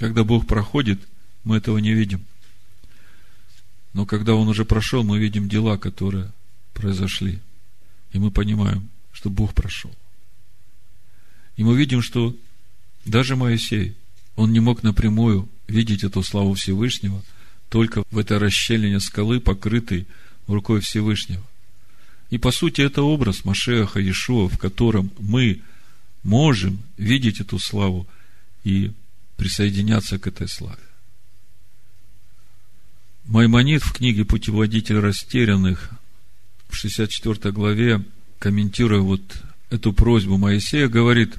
Когда 0.00 0.24
Бог 0.24 0.46
проходит, 0.46 0.98
мы 1.44 1.58
этого 1.58 1.76
не 1.76 1.92
видим. 1.92 2.24
Но 3.92 4.06
когда 4.06 4.34
Он 4.34 4.48
уже 4.48 4.64
прошел, 4.64 5.04
мы 5.04 5.18
видим 5.18 5.46
дела, 5.46 5.76
которые 5.76 6.32
произошли. 6.72 7.38
И 8.12 8.18
мы 8.18 8.30
понимаем, 8.30 8.88
что 9.12 9.28
Бог 9.28 9.52
прошел. 9.52 9.94
И 11.58 11.64
мы 11.64 11.76
видим, 11.76 12.00
что 12.00 12.34
даже 13.04 13.36
Моисей, 13.36 13.94
он 14.36 14.52
не 14.52 14.60
мог 14.60 14.82
напрямую 14.82 15.46
видеть 15.68 16.02
эту 16.02 16.22
славу 16.22 16.54
Всевышнего 16.54 17.22
только 17.68 18.02
в 18.10 18.16
этой 18.16 18.38
расщелине 18.38 19.00
скалы, 19.00 19.38
покрытой 19.38 20.06
рукой 20.46 20.80
Всевышнего. 20.80 21.44
И 22.30 22.38
по 22.38 22.52
сути 22.52 22.80
это 22.80 23.02
образ 23.02 23.44
Машеха 23.44 24.00
Иешуа, 24.00 24.48
в 24.48 24.56
котором 24.56 25.10
мы 25.18 25.60
можем 26.22 26.78
видеть 26.96 27.40
эту 27.40 27.58
славу 27.58 28.06
и 28.64 28.92
присоединяться 29.40 30.18
к 30.18 30.26
этой 30.26 30.46
славе. 30.48 30.76
Маймонит 33.24 33.82
в 33.82 33.90
книге 33.90 34.26
«Путеводитель 34.26 34.98
растерянных» 34.98 35.92
в 36.68 36.76
64 36.76 37.50
главе, 37.50 38.04
комментируя 38.38 39.00
вот 39.00 39.22
эту 39.70 39.94
просьбу 39.94 40.36
Моисея, 40.36 40.88
говорит, 40.88 41.36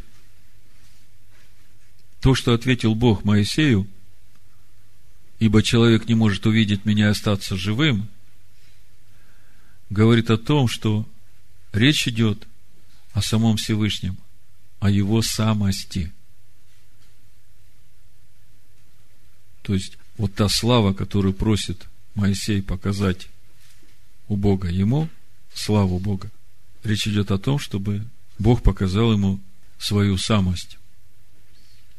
то, 2.22 2.34
что 2.34 2.56
ответил 2.56 2.95
Бог 2.95 3.24
Моисею, 3.24 3.88
ибо 5.38 5.62
человек 5.62 6.08
не 6.08 6.16
может 6.16 6.47
увидеть 6.47 6.86
меня 6.86 7.06
и 7.06 7.12
остаться 7.12 7.56
живым, 7.56 8.08
говорит 9.91 10.32
о 10.32 10.39
том, 10.39 10.68
что 10.68 11.08
речь 11.72 12.08
идет 12.08 12.47
о 13.14 13.22
самом 13.22 13.58
Всевышнем, 13.58 14.18
о 14.80 14.89
его 14.89 15.22
самости– 15.22 16.12
То 19.62 19.74
есть, 19.74 19.97
вот 20.18 20.34
та 20.34 20.49
слава, 20.49 20.93
которую 20.93 21.34
просит 21.34 21.88
Моисей 22.16 22.62
показать 22.62 23.30
у 24.28 24.36
Бога 24.36 24.68
ему, 24.70 25.09
славу 25.53 25.99
Бога, 25.99 26.32
речь 26.84 27.07
идет 27.07 27.32
о 27.32 27.38
том, 27.38 27.59
чтобы 27.59 28.05
Бог 28.39 28.64
показал 28.64 29.14
ему 29.14 29.39
свою 29.78 30.18
самость. 30.18 30.78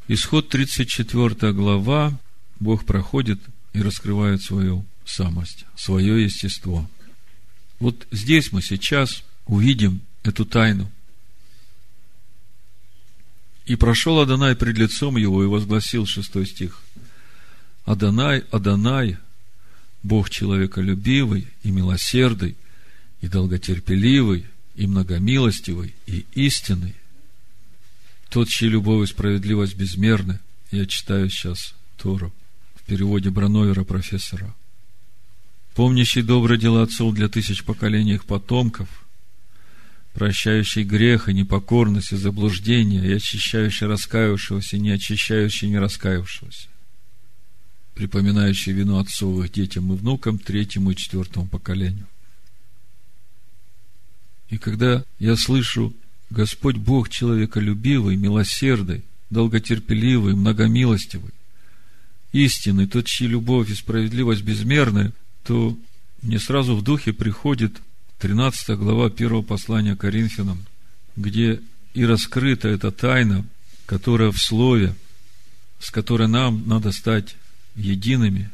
Исход 0.08 0.48
34 0.48 1.52
глава, 1.52 2.18
Бог 2.58 2.84
проходит 2.84 3.40
и 3.72 3.80
раскрывает 3.80 4.42
свою 4.42 4.84
самость, 5.04 5.64
свое 5.76 6.24
естество. 6.24 6.88
Вот 7.78 8.06
здесь 8.10 8.52
мы 8.52 8.62
сейчас 8.62 9.22
увидим 9.46 10.00
эту 10.22 10.44
тайну. 10.44 10.90
И 13.66 13.76
прошел 13.76 14.20
Адонай 14.20 14.56
пред 14.56 14.76
лицом 14.76 15.16
его 15.16 15.42
и 15.44 15.46
возгласил, 15.46 16.06
шестой 16.06 16.46
стих– 16.46 16.82
Адонай, 17.84 18.44
Адонай, 18.50 19.18
Бог 20.02 20.30
человеколюбивый 20.30 21.48
и 21.62 21.70
милосердный, 21.70 22.56
и 23.20 23.28
долготерпеливый, 23.28 24.46
и 24.74 24.86
многомилостивый, 24.86 25.94
и 26.06 26.24
истинный. 26.34 26.94
Тот, 28.30 28.48
чьи 28.48 28.68
любовь 28.68 29.08
и 29.08 29.12
справедливость 29.12 29.76
безмерны. 29.76 30.40
Я 30.70 30.86
читаю 30.86 31.28
сейчас 31.28 31.74
Тору 31.98 32.32
в 32.74 32.82
переводе 32.84 33.30
Брановера 33.30 33.84
профессора. 33.84 34.54
Помнящий 35.74 36.22
добрые 36.22 36.58
дела 36.58 36.82
отцов 36.82 37.14
для 37.14 37.28
тысяч 37.28 37.62
поколений 37.64 38.14
их 38.14 38.24
потомков, 38.24 38.88
прощающий 40.14 40.82
грех 40.82 41.28
и 41.28 41.34
непокорность 41.34 42.12
и 42.12 42.16
заблуждение, 42.16 43.04
и 43.06 43.12
очищающий 43.12 43.86
раскаявшегося, 43.86 44.76
и 44.76 44.80
не 44.80 44.90
очищающий 44.90 45.68
не 45.68 45.78
раскаявшегося 45.78 46.71
припоминающий 47.94 48.72
вину 48.72 48.98
отцовых 48.98 49.52
детям 49.52 49.92
и 49.92 49.96
внукам, 49.96 50.38
третьему 50.38 50.90
и 50.90 50.96
четвертому 50.96 51.46
поколению. 51.46 52.06
И 54.48 54.58
когда 54.58 55.04
я 55.18 55.36
слышу 55.36 55.94
Господь 56.30 56.76
Бог 56.76 57.08
человеколюбивый, 57.08 58.16
милосердный, 58.16 59.02
долготерпеливый, 59.30 60.34
многомилостивый, 60.34 61.32
истинный, 62.32 62.86
тот, 62.86 63.06
чьи 63.06 63.26
любовь 63.26 63.70
и 63.70 63.74
справедливость 63.74 64.42
безмерны, 64.42 65.12
то 65.44 65.76
мне 66.22 66.38
сразу 66.38 66.76
в 66.76 66.82
духе 66.82 67.12
приходит 67.12 67.80
13 68.20 68.78
глава 68.78 69.10
первого 69.10 69.42
послания 69.42 69.96
Коринфянам, 69.96 70.64
где 71.16 71.60
и 71.94 72.04
раскрыта 72.04 72.68
эта 72.68 72.90
тайна, 72.90 73.44
которая 73.86 74.30
в 74.30 74.38
Слове, 74.38 74.94
с 75.80 75.90
которой 75.90 76.28
нам 76.28 76.66
надо 76.66 76.92
стать 76.92 77.36
едиными 77.74 78.50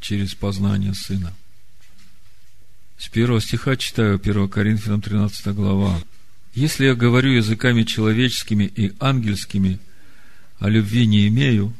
через 0.00 0.34
познание 0.34 0.94
Сына. 0.94 1.34
С 2.98 3.08
первого 3.08 3.40
стиха 3.40 3.76
читаю 3.76 4.20
1 4.22 4.48
Коринфянам 4.48 5.02
13 5.02 5.54
глава. 5.54 6.00
«Если 6.54 6.86
я 6.86 6.94
говорю 6.94 7.32
языками 7.32 7.82
человеческими 7.82 8.64
и 8.64 8.92
ангельскими, 9.00 9.78
а 10.58 10.68
любви 10.68 11.06
не 11.06 11.28
имею, 11.28 11.74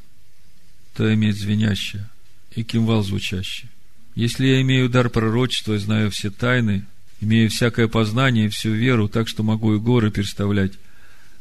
то 0.94 1.12
иметь 1.14 1.38
звенящее 1.38 2.09
и 2.54 2.64
кимвал 2.64 3.02
звучащий. 3.02 3.68
Если 4.14 4.46
я 4.46 4.62
имею 4.62 4.88
дар 4.88 5.11
пророчества 5.11 5.74
и 5.74 5.78
знаю 5.78 6.11
все 6.11 6.30
тайны, 6.30 6.86
имею 7.20 7.50
всякое 7.50 7.86
познание 7.86 8.46
и 8.46 8.50
всю 8.50 8.72
веру, 8.72 9.09
так 9.09 9.28
что 9.28 9.42
могу 9.42 9.74
и 9.74 9.78
горы 9.78 10.11
переставлять, 10.11 10.72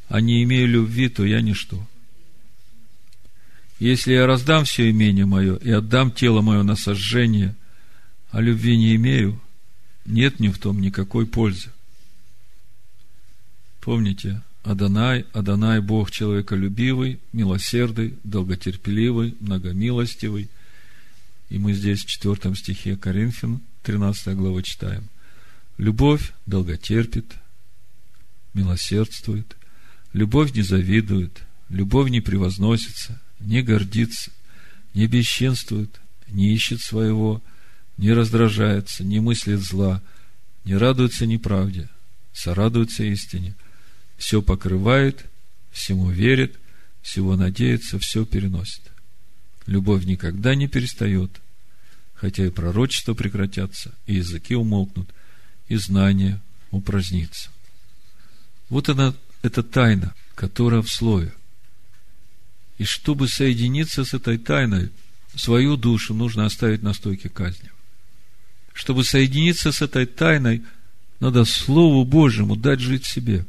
а 0.09 0.22
не 0.22 0.43
имею 0.43 0.68
любви, 0.68 1.09
то 1.09 1.26
я 1.26 1.41
ничто. 1.41 1.86
Если 3.80 4.13
я 4.13 4.26
раздам 4.26 4.63
все 4.63 4.89
имение 4.89 5.26
мое 5.26 5.57
и 5.57 5.69
отдам 5.69 6.11
тело 6.11 6.41
мое 6.41 6.63
на 6.63 6.76
сожжение, 6.76 7.55
а 8.32 8.41
любви 8.41 8.78
не 8.78 8.95
имею, 8.95 9.41
нет 10.05 10.39
ни 10.39 10.47
в 10.47 10.57
том 10.59 10.80
никакой 10.80 11.26
пользы. 11.26 11.69
Помните, 13.82 14.41
Адонай, 14.63 15.26
Адонай, 15.34 15.80
Бог 15.82 16.09
человеколюбивый, 16.09 17.19
милосердный, 17.34 18.15
долготерпеливый, 18.23 19.36
многомилостивый. 19.39 20.49
И 21.49 21.59
мы 21.59 21.73
здесь 21.73 22.03
в 22.03 22.07
четвертом 22.07 22.55
стихе 22.55 22.97
Коринфян, 22.97 23.61
13 23.84 24.36
глава 24.36 24.63
читаем. 24.63 25.03
Любовь 25.78 26.34
долготерпит, 26.45 27.36
милосердствует, 28.53 29.55
любовь 30.13 30.53
не 30.53 30.61
завидует, 30.61 31.43
любовь 31.69 32.09
не 32.09 32.21
превозносится, 32.21 33.21
не 33.39 33.61
гордится, 33.61 34.31
не 34.93 35.07
бесчинствует, 35.07 35.99
не 36.27 36.53
ищет 36.53 36.81
своего, 36.81 37.41
не 37.97 38.13
раздражается, 38.13 39.03
не 39.03 39.19
мыслит 39.19 39.61
зла, 39.61 40.01
не 40.63 40.75
радуется 40.75 41.25
неправде, 41.25 41.89
сорадуется 42.33 43.03
истине, 43.03 43.55
все 44.17 44.41
покрывает, 44.41 45.25
всему 45.71 46.09
верит, 46.09 46.57
всего 47.01 47.36
надеется, 47.36 47.99
все 47.99 48.25
переносит. 48.25 48.81
Любовь 49.67 50.05
никогда 50.05 50.55
не 50.55 50.67
перестает, 50.67 51.31
хотя 52.13 52.45
и 52.45 52.49
пророчества 52.49 53.13
прекратятся, 53.13 53.93
и 54.05 54.15
языки 54.15 54.55
умолкнут, 54.55 55.09
и 55.67 55.75
знание 55.75 56.41
упразднится. 56.71 57.49
Вот 58.69 58.89
она, 58.89 59.13
эта 59.41 59.63
тайна, 59.63 60.15
которая 60.36 60.81
в 60.81 60.89
слове– 60.89 61.33
и 62.78 62.84
чтобы 62.84 63.28
соединиться 63.28 64.03
с 64.03 64.13
этой 64.13 64.38
тайной, 64.38 64.91
свою 65.36 65.78
душу 65.78 66.13
нужно 66.13 66.45
оставить 66.45 66.84
на 66.84 66.93
стойке 66.93 67.30
казни. 67.30 67.71
Чтобы 68.73 69.03
соединиться 69.03 69.71
с 69.71 69.82
этой 69.82 70.05
тайной, 70.05 70.63
надо 71.19 71.45
Слову 71.45 72.03
Божьему 72.03 72.55
дать 72.55 72.82
жить 72.82 73.05
себе. 73.05 73.45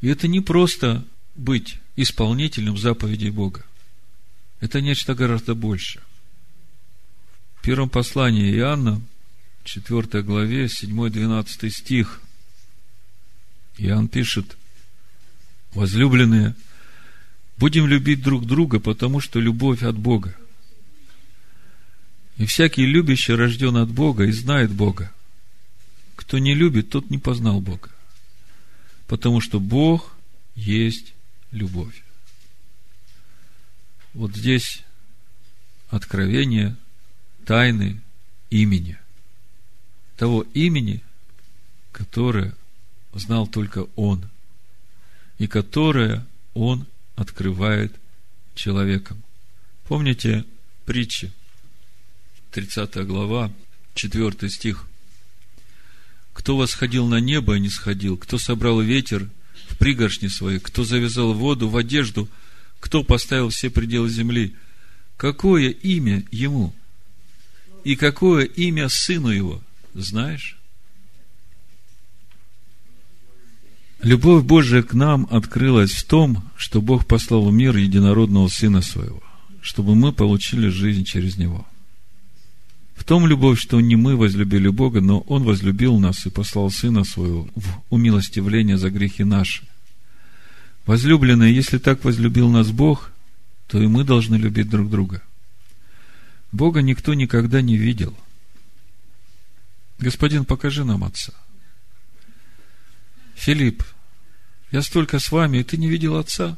И 0.00 0.08
это 0.08 0.28
не 0.28 0.40
просто 0.40 1.04
быть 1.34 1.78
исполнителем 1.96 2.78
заповедей 2.78 3.30
Бога. 3.30 3.64
Это 4.60 4.80
нечто 4.80 5.14
гораздо 5.14 5.54
больше. 5.54 6.00
В 7.56 7.62
первом 7.62 7.88
послании 7.88 8.54
Иоанна, 8.54 9.00
4 9.64 10.22
главе, 10.22 10.66
7-12 10.66 11.70
стих, 11.70 12.20
Иоанн 13.78 14.08
пишет, 14.08 14.56
«Возлюбленные, 15.72 16.54
Будем 17.56 17.86
любить 17.86 18.22
друг 18.22 18.46
друга, 18.46 18.80
потому 18.80 19.20
что 19.20 19.40
любовь 19.40 19.82
от 19.82 19.96
Бога. 19.96 20.36
И 22.36 22.46
всякий 22.46 22.84
любящий 22.84 23.34
рожден 23.34 23.76
от 23.76 23.90
Бога 23.90 24.24
и 24.24 24.32
знает 24.32 24.72
Бога. 24.72 25.12
Кто 26.16 26.38
не 26.38 26.54
любит, 26.54 26.90
тот 26.90 27.10
не 27.10 27.18
познал 27.18 27.60
Бога. 27.60 27.90
Потому 29.06 29.40
что 29.40 29.60
Бог 29.60 30.14
есть 30.56 31.14
любовь. 31.52 32.02
Вот 34.14 34.34
здесь 34.34 34.82
откровение 35.90 36.76
тайны 37.44 38.00
имени. 38.50 38.98
Того 40.16 40.42
имени, 40.54 41.02
которое 41.92 42.54
знал 43.12 43.46
только 43.46 43.86
Он. 43.94 44.28
И 45.38 45.46
которое 45.46 46.26
Он 46.54 46.86
открывает 47.16 47.94
человеком. 48.54 49.22
Помните 49.86 50.44
притчи? 50.86 51.32
30 52.52 53.06
глава, 53.06 53.52
4 53.94 54.48
стих. 54.50 54.86
Кто 56.32 56.56
восходил 56.56 57.06
на 57.06 57.20
небо 57.20 57.56
и 57.56 57.60
не 57.60 57.68
сходил, 57.68 58.16
кто 58.16 58.38
собрал 58.38 58.80
ветер 58.80 59.28
в 59.68 59.76
пригоршни 59.76 60.28
свои, 60.28 60.58
кто 60.58 60.84
завязал 60.84 61.32
воду 61.32 61.68
в 61.68 61.76
одежду, 61.76 62.28
кто 62.80 63.02
поставил 63.02 63.48
все 63.48 63.70
пределы 63.70 64.08
земли, 64.08 64.54
какое 65.16 65.70
имя 65.70 66.24
ему? 66.30 66.74
И 67.82 67.96
какое 67.96 68.44
имя 68.44 68.88
сыну 68.88 69.28
его? 69.28 69.62
Знаешь? 69.94 70.58
Любовь 74.04 74.44
Божия 74.44 74.82
к 74.82 74.92
нам 74.92 75.26
открылась 75.30 75.92
в 75.92 76.04
том, 76.06 76.44
что 76.58 76.82
Бог 76.82 77.06
послал 77.06 77.48
в 77.48 77.52
мир 77.54 77.74
единородного 77.74 78.48
Сына 78.48 78.82
Своего, 78.82 79.22
чтобы 79.62 79.94
мы 79.94 80.12
получили 80.12 80.68
жизнь 80.68 81.04
через 81.04 81.38
Него. 81.38 81.66
В 82.94 83.02
том 83.02 83.26
любовь, 83.26 83.58
что 83.58 83.80
не 83.80 83.96
мы 83.96 84.14
возлюбили 84.14 84.68
Бога, 84.68 85.00
но 85.00 85.20
Он 85.20 85.44
возлюбил 85.44 85.98
нас 85.98 86.26
и 86.26 86.30
послал 86.30 86.70
Сына 86.70 87.02
Своего 87.04 87.48
в 87.54 87.82
умилостивление 87.88 88.76
за 88.76 88.90
грехи 88.90 89.24
наши. 89.24 89.66
Возлюбленные, 90.84 91.54
если 91.54 91.78
так 91.78 92.04
возлюбил 92.04 92.50
нас 92.50 92.70
Бог, 92.70 93.10
то 93.68 93.80
и 93.80 93.86
мы 93.86 94.04
должны 94.04 94.36
любить 94.36 94.68
друг 94.68 94.90
друга. 94.90 95.22
Бога 96.52 96.82
никто 96.82 97.14
никогда 97.14 97.62
не 97.62 97.78
видел. 97.78 98.14
Господин, 99.98 100.44
покажи 100.44 100.84
нам 100.84 101.04
Отца. 101.04 101.32
Филипп, 103.34 103.82
я 104.74 104.82
столько 104.82 105.20
с 105.20 105.30
вами, 105.30 105.58
и 105.58 105.62
ты 105.62 105.76
не 105.76 105.86
видел 105.86 106.16
Отца. 106.16 106.56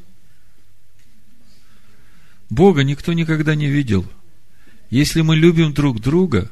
Бога 2.49 2.83
никто 2.83 3.13
никогда 3.13 3.53
не 3.53 3.67
видел. 3.67 4.11
Если 4.89 5.21
мы 5.21 5.35
любим 5.35 5.71
друг 5.71 6.01
друга, 6.01 6.49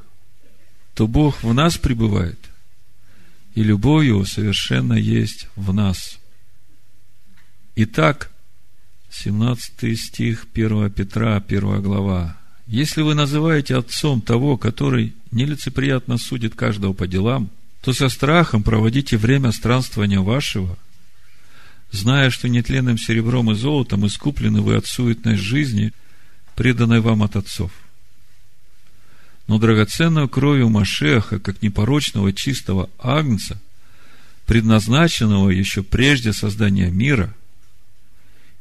то 0.93 1.07
Бог 1.07 1.41
в 1.41 1.51
нас 1.55 1.79
пребывает, 1.79 2.37
и 3.55 3.63
любовь 3.63 4.05
Его 4.05 4.25
совершенно 4.25 4.93
есть 4.93 5.47
в 5.55 5.73
нас. 5.73 6.19
Итак, 7.75 8.29
17 9.09 9.99
стих 9.99 10.45
1 10.53 10.91
Петра, 10.91 11.37
1 11.37 11.81
глава. 11.81 12.37
Если 12.67 13.01
вы 13.01 13.15
называете 13.15 13.75
отцом 13.75 14.21
того, 14.21 14.57
который 14.57 15.15
нелицеприятно 15.31 16.19
судит 16.19 16.53
каждого 16.53 16.93
по 16.93 17.07
делам, 17.07 17.49
то 17.81 17.91
со 17.91 18.07
страхом 18.09 18.61
проводите 18.61 19.17
время 19.17 19.51
странствования 19.51 20.19
вашего– 20.19 20.77
зная, 21.95 22.29
что 22.29 22.47
нетленным 22.47 22.97
серебром 22.97 23.51
и 23.51 23.55
золотом 23.55 24.05
искуплены 24.05 24.61
вы 24.61 24.75
от 24.75 24.85
суетной 24.85 25.35
жизни, 25.35 25.93
преданной 26.55 27.01
вам 27.01 27.23
от 27.23 27.35
отцов. 27.35 27.71
Но 29.47 29.59
драгоценную 29.59 30.27
кровью 30.27 30.69
Машеха, 30.69 31.39
как 31.39 31.61
непорочного 31.61 32.33
чистого 32.33 32.89
агнца, 32.99 33.61
предназначенного 34.45 35.49
еще 35.49 35.83
прежде 35.83 36.33
создания 36.33 36.89
мира 36.89 37.33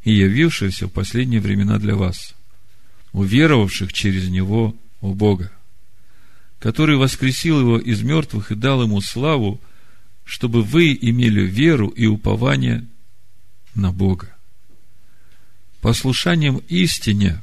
и 0.02 0.12
явившегося 0.12 0.86
в 0.86 0.90
последние 0.90 1.40
времена 1.40 1.78
для 1.78 1.94
вас, 1.94 2.34
уверовавших 3.12 3.92
через 3.92 4.28
Него 4.28 4.74
у 5.00 5.14
Бога, 5.14 5.50
который 6.58 6.96
воскресил 6.96 7.60
Его 7.60 7.78
из 7.78 8.02
мертвых 8.02 8.52
и 8.52 8.54
дал 8.54 8.82
Ему 8.82 9.00
славу, 9.00 9.60
чтобы 10.24 10.62
вы 10.62 10.96
имели 11.00 11.42
веру 11.42 11.88
и 11.88 12.06
упование 12.06 12.86
на 13.74 13.92
Бога. 13.92 14.34
Послушанием 15.80 16.58
истине 16.68 17.42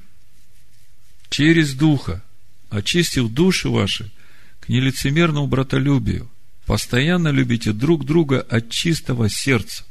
через 1.29 1.73
Духа, 1.73 2.23
очистив 2.69 3.29
души 3.29 3.69
ваши 3.69 4.11
к 4.59 4.69
нелицемерному 4.69 5.47
братолюбию, 5.47 6.29
постоянно 6.65 7.29
любите 7.29 7.73
друг 7.73 8.05
друга 8.05 8.41
от 8.41 8.69
чистого 8.69 9.29
сердца. 9.29 9.83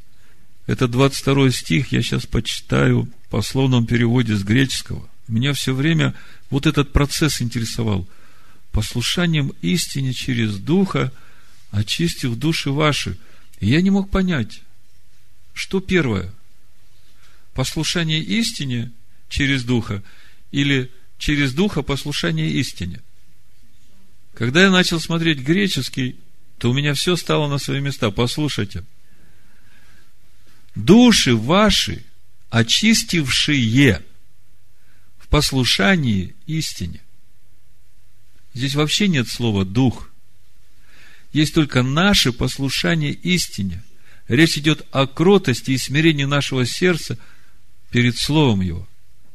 Это 0.67 0.89
22 0.89 1.51
стих, 1.51 1.93
я 1.93 2.03
сейчас 2.03 2.27
почитаю 2.27 3.09
по 3.29 3.43
словном 3.43 3.87
переводе 3.87 4.35
с 4.35 4.43
греческого. 4.43 5.09
Меня 5.29 5.53
все 5.53 5.75
время 5.75 6.15
вот 6.49 6.67
этот 6.67 6.93
процесс 6.93 7.41
интересовал. 7.41 8.09
Послушанием 8.73 9.53
истине 9.63 10.13
через 10.13 10.59
Духа 10.59 11.13
очистив 11.71 12.37
души 12.37 12.71
ваши. 12.71 13.17
И 13.61 13.69
я 13.69 13.81
не 13.81 13.91
мог 13.91 14.11
понять, 14.11 14.63
что 15.55 15.81
первое? 15.81 16.33
Послушание 17.55 18.21
истине 18.21 18.93
через 19.29 19.65
Духа 19.65 20.03
или 20.51 20.91
через 21.19 21.53
Духа 21.53 21.83
послушание 21.83 22.51
истине? 22.51 23.01
Когда 24.35 24.63
я 24.63 24.71
начал 24.71 25.01
смотреть 25.01 25.39
греческий, 25.41 26.17
то 26.59 26.71
у 26.71 26.73
меня 26.73 26.95
все 26.95 27.17
стало 27.17 27.49
на 27.49 27.59
свои 27.59 27.81
места. 27.81 28.11
Послушайте. 28.11 28.85
Души 30.75 31.35
ваши, 31.35 32.05
очистившие 32.49 34.03
в 35.19 35.29
послушании 35.29 36.35
истине. 36.47 37.01
Здесь 38.55 38.75
вообще 38.75 39.09
нет 39.09 39.29
слова 39.29 39.65
«дух». 39.65 40.11
Есть 41.33 41.55
только 41.55 41.83
наше 41.83 42.33
послушание 42.33 43.13
истине. 43.13 43.83
Речь 44.31 44.57
идет 44.59 44.87
о 44.93 45.09
кротости 45.09 45.73
и 45.73 45.77
смирении 45.77 46.23
нашего 46.23 46.65
сердца 46.65 47.19
перед 47.91 48.17
Словом 48.17 48.61
Его. 48.61 48.89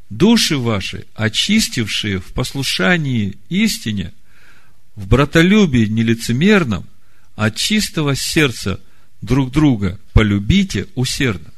Души 0.10 0.58
ваши, 0.58 1.06
очистившие 1.16 2.22
в 2.22 2.32
послушании 2.32 3.38
истине, 3.50 4.14
в 4.96 5.06
братолюбии 5.08 5.88
нелицемерном, 5.88 6.86
от 7.36 7.58
чистого 7.58 8.16
сердца 8.16 8.80
друг 9.22 9.52
друга 9.52 10.00
полюбите 10.14 10.88
усердно. 10.96 11.52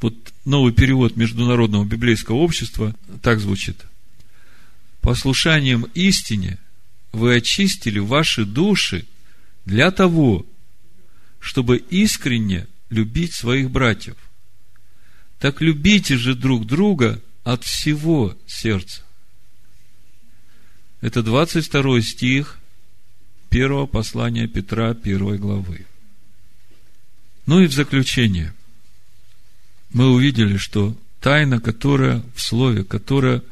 Вот 0.00 0.14
новый 0.44 0.72
перевод 0.72 1.16
Международного 1.16 1.84
библейского 1.84 2.36
общества 2.36 2.94
так 3.20 3.40
звучит. 3.40 3.84
Послушанием 5.00 5.88
истине 5.94 6.58
вы 7.10 7.34
очистили 7.34 7.98
ваши 7.98 8.44
души 8.44 9.06
для 9.64 9.90
того, 9.90 10.46
чтобы 11.46 11.76
искренне 11.76 12.66
любить 12.90 13.32
своих 13.32 13.70
братьев. 13.70 14.16
Так 15.38 15.60
любите 15.60 16.16
же 16.16 16.34
друг 16.34 16.66
друга 16.66 17.22
от 17.44 17.62
всего 17.62 18.36
сердца. 18.48 19.02
Это 21.00 21.22
22 21.22 22.00
стих 22.00 22.58
первого 23.48 23.86
послания 23.86 24.48
Петра, 24.48 24.92
первой 24.94 25.38
главы. 25.38 25.86
Ну 27.46 27.60
и 27.60 27.68
в 27.68 27.72
заключение. 27.72 28.52
Мы 29.92 30.10
увидели, 30.10 30.56
что 30.56 30.96
тайна, 31.20 31.60
которая 31.60 32.24
в 32.34 32.42
Слове, 32.42 32.82
которая 32.82 33.44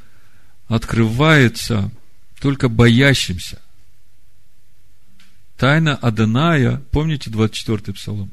открывается 0.66 1.92
только 2.40 2.68
боящимся. 2.68 3.62
Тайна 5.56 5.94
Аданая, 5.96 6.82
помните 6.90 7.30
24-й 7.30 7.94
псалом? 7.94 8.30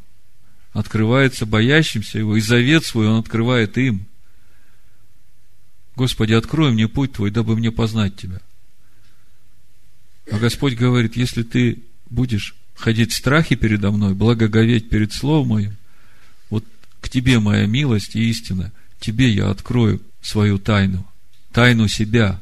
Открывается 0.74 1.46
боящимся 1.46 2.18
его, 2.18 2.38
и 2.38 2.42
завет 2.42 2.86
свой 2.86 3.08
он 3.08 3.20
открывает 3.20 3.78
им. 3.78 4.06
Господи, 5.96 6.34
открой 6.34 6.72
мне 6.72 6.88
путь 6.88 7.14
Твой, 7.14 7.30
дабы 7.32 7.56
мне 7.56 7.72
познать 7.72 8.16
Тебя. 8.16 8.40
А 10.32 10.40
Господь 10.40 10.76
говорит, 10.76 11.18
если 11.18 11.44
ты 11.44 11.84
будешь 12.10 12.56
ходить 12.76 13.12
в 13.12 13.18
страхе 13.18 13.56
передо 13.56 13.92
мной, 13.92 14.14
благоговеть 14.14 14.90
перед 14.90 15.14
Словом 15.14 15.50
Моим, 15.50 15.76
вот 16.50 16.66
к 17.02 17.10
тебе 17.10 17.40
моя 17.40 17.66
милость 17.66 18.16
и 18.16 18.30
истина, 18.30 18.72
тебе 19.00 19.30
я 19.30 19.50
открою 19.50 20.02
свою 20.22 20.58
тайну, 20.58 21.06
тайну 21.52 21.88
себя. 21.88 22.40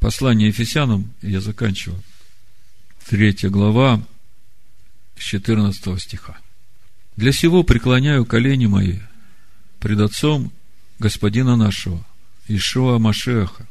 Послание 0.00 0.48
Ефесянам, 0.48 1.12
я 1.20 1.42
заканчиваю, 1.42 2.02
третья 3.06 3.50
глава, 3.50 4.02
с 5.18 5.22
14 5.22 6.00
стиха. 6.00 6.38
«Для 7.16 7.32
сего 7.32 7.64
преклоняю 7.64 8.24
колени 8.24 8.64
мои 8.64 9.00
пред 9.78 10.00
Отцом 10.00 10.52
Господина 10.98 11.54
нашего, 11.54 12.02
Ишуа 12.48 12.98
Машеха, 12.98 13.68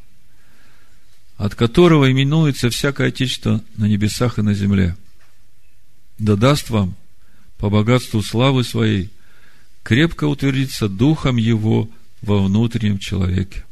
от 1.37 1.55
которого 1.55 2.11
именуется 2.11 2.69
всякое 2.69 3.07
Отечество 3.07 3.63
на 3.75 3.85
небесах 3.85 4.37
и 4.37 4.43
на 4.43 4.53
земле. 4.53 4.95
Да 6.19 6.35
даст 6.35 6.69
вам, 6.69 6.95
по 7.57 7.71
богатству 7.71 8.21
славы 8.21 8.63
своей, 8.63 9.09
крепко 9.81 10.25
утвердиться 10.25 10.89
Духом 10.89 11.37
Его 11.37 11.89
во 12.21 12.43
внутреннем 12.43 12.99
человеке. 12.99 13.65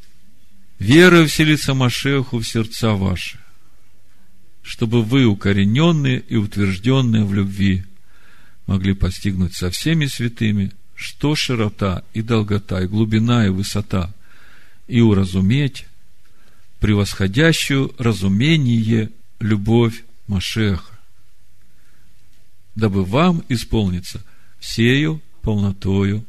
Вера 0.79 1.25
вселится 1.25 1.73
Машеху 1.73 2.39
в 2.39 2.47
сердца 2.47 2.93
ваши, 2.93 3.39
чтобы 4.61 5.01
вы, 5.01 5.25
укорененные 5.25 6.19
и 6.19 6.35
утвержденные 6.35 7.23
в 7.23 7.33
любви, 7.33 7.83
могли 8.67 8.93
постигнуть 8.93 9.55
со 9.55 9.71
всеми 9.71 10.05
святыми, 10.05 10.71
что 10.95 11.35
широта 11.35 12.03
и 12.13 12.21
долгота, 12.21 12.81
и 12.81 12.87
глубина, 12.87 13.45
и 13.45 13.49
высота, 13.49 14.13
и 14.87 15.01
уразуметь 15.01 15.85
превосходящую 16.79 17.93
разумение 17.97 19.09
любовь 19.39 20.03
Машеха, 20.27 20.93
дабы 22.75 23.03
вам 23.03 23.43
исполниться 23.49 24.23
всею 24.59 25.21
полнотою 25.41 26.25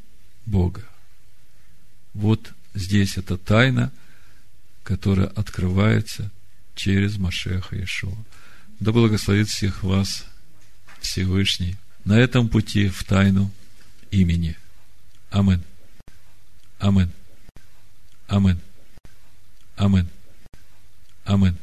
Бога. 0.47 0.85
Вот 2.15 2.53
здесь 2.75 3.19
эта 3.19 3.37
тайна, 3.37 3.93
которая 4.89 5.27
открывается 5.27 6.31
через 6.75 7.19
Машеха 7.19 7.77
Иешуа. 7.77 8.17
Да 8.81 8.91
благословит 8.91 9.49
всех 9.49 9.83
вас 9.83 10.25
Всевышний 10.99 11.77
на 12.07 12.19
этом 12.19 12.49
пути 12.49 12.89
в 12.89 13.05
тайну 13.05 13.51
имени. 14.11 14.57
Амин. 15.31 15.63
Амин. 16.79 17.13
Амин. 18.29 18.59
Амин. 19.77 20.09
Amen. 21.27 21.59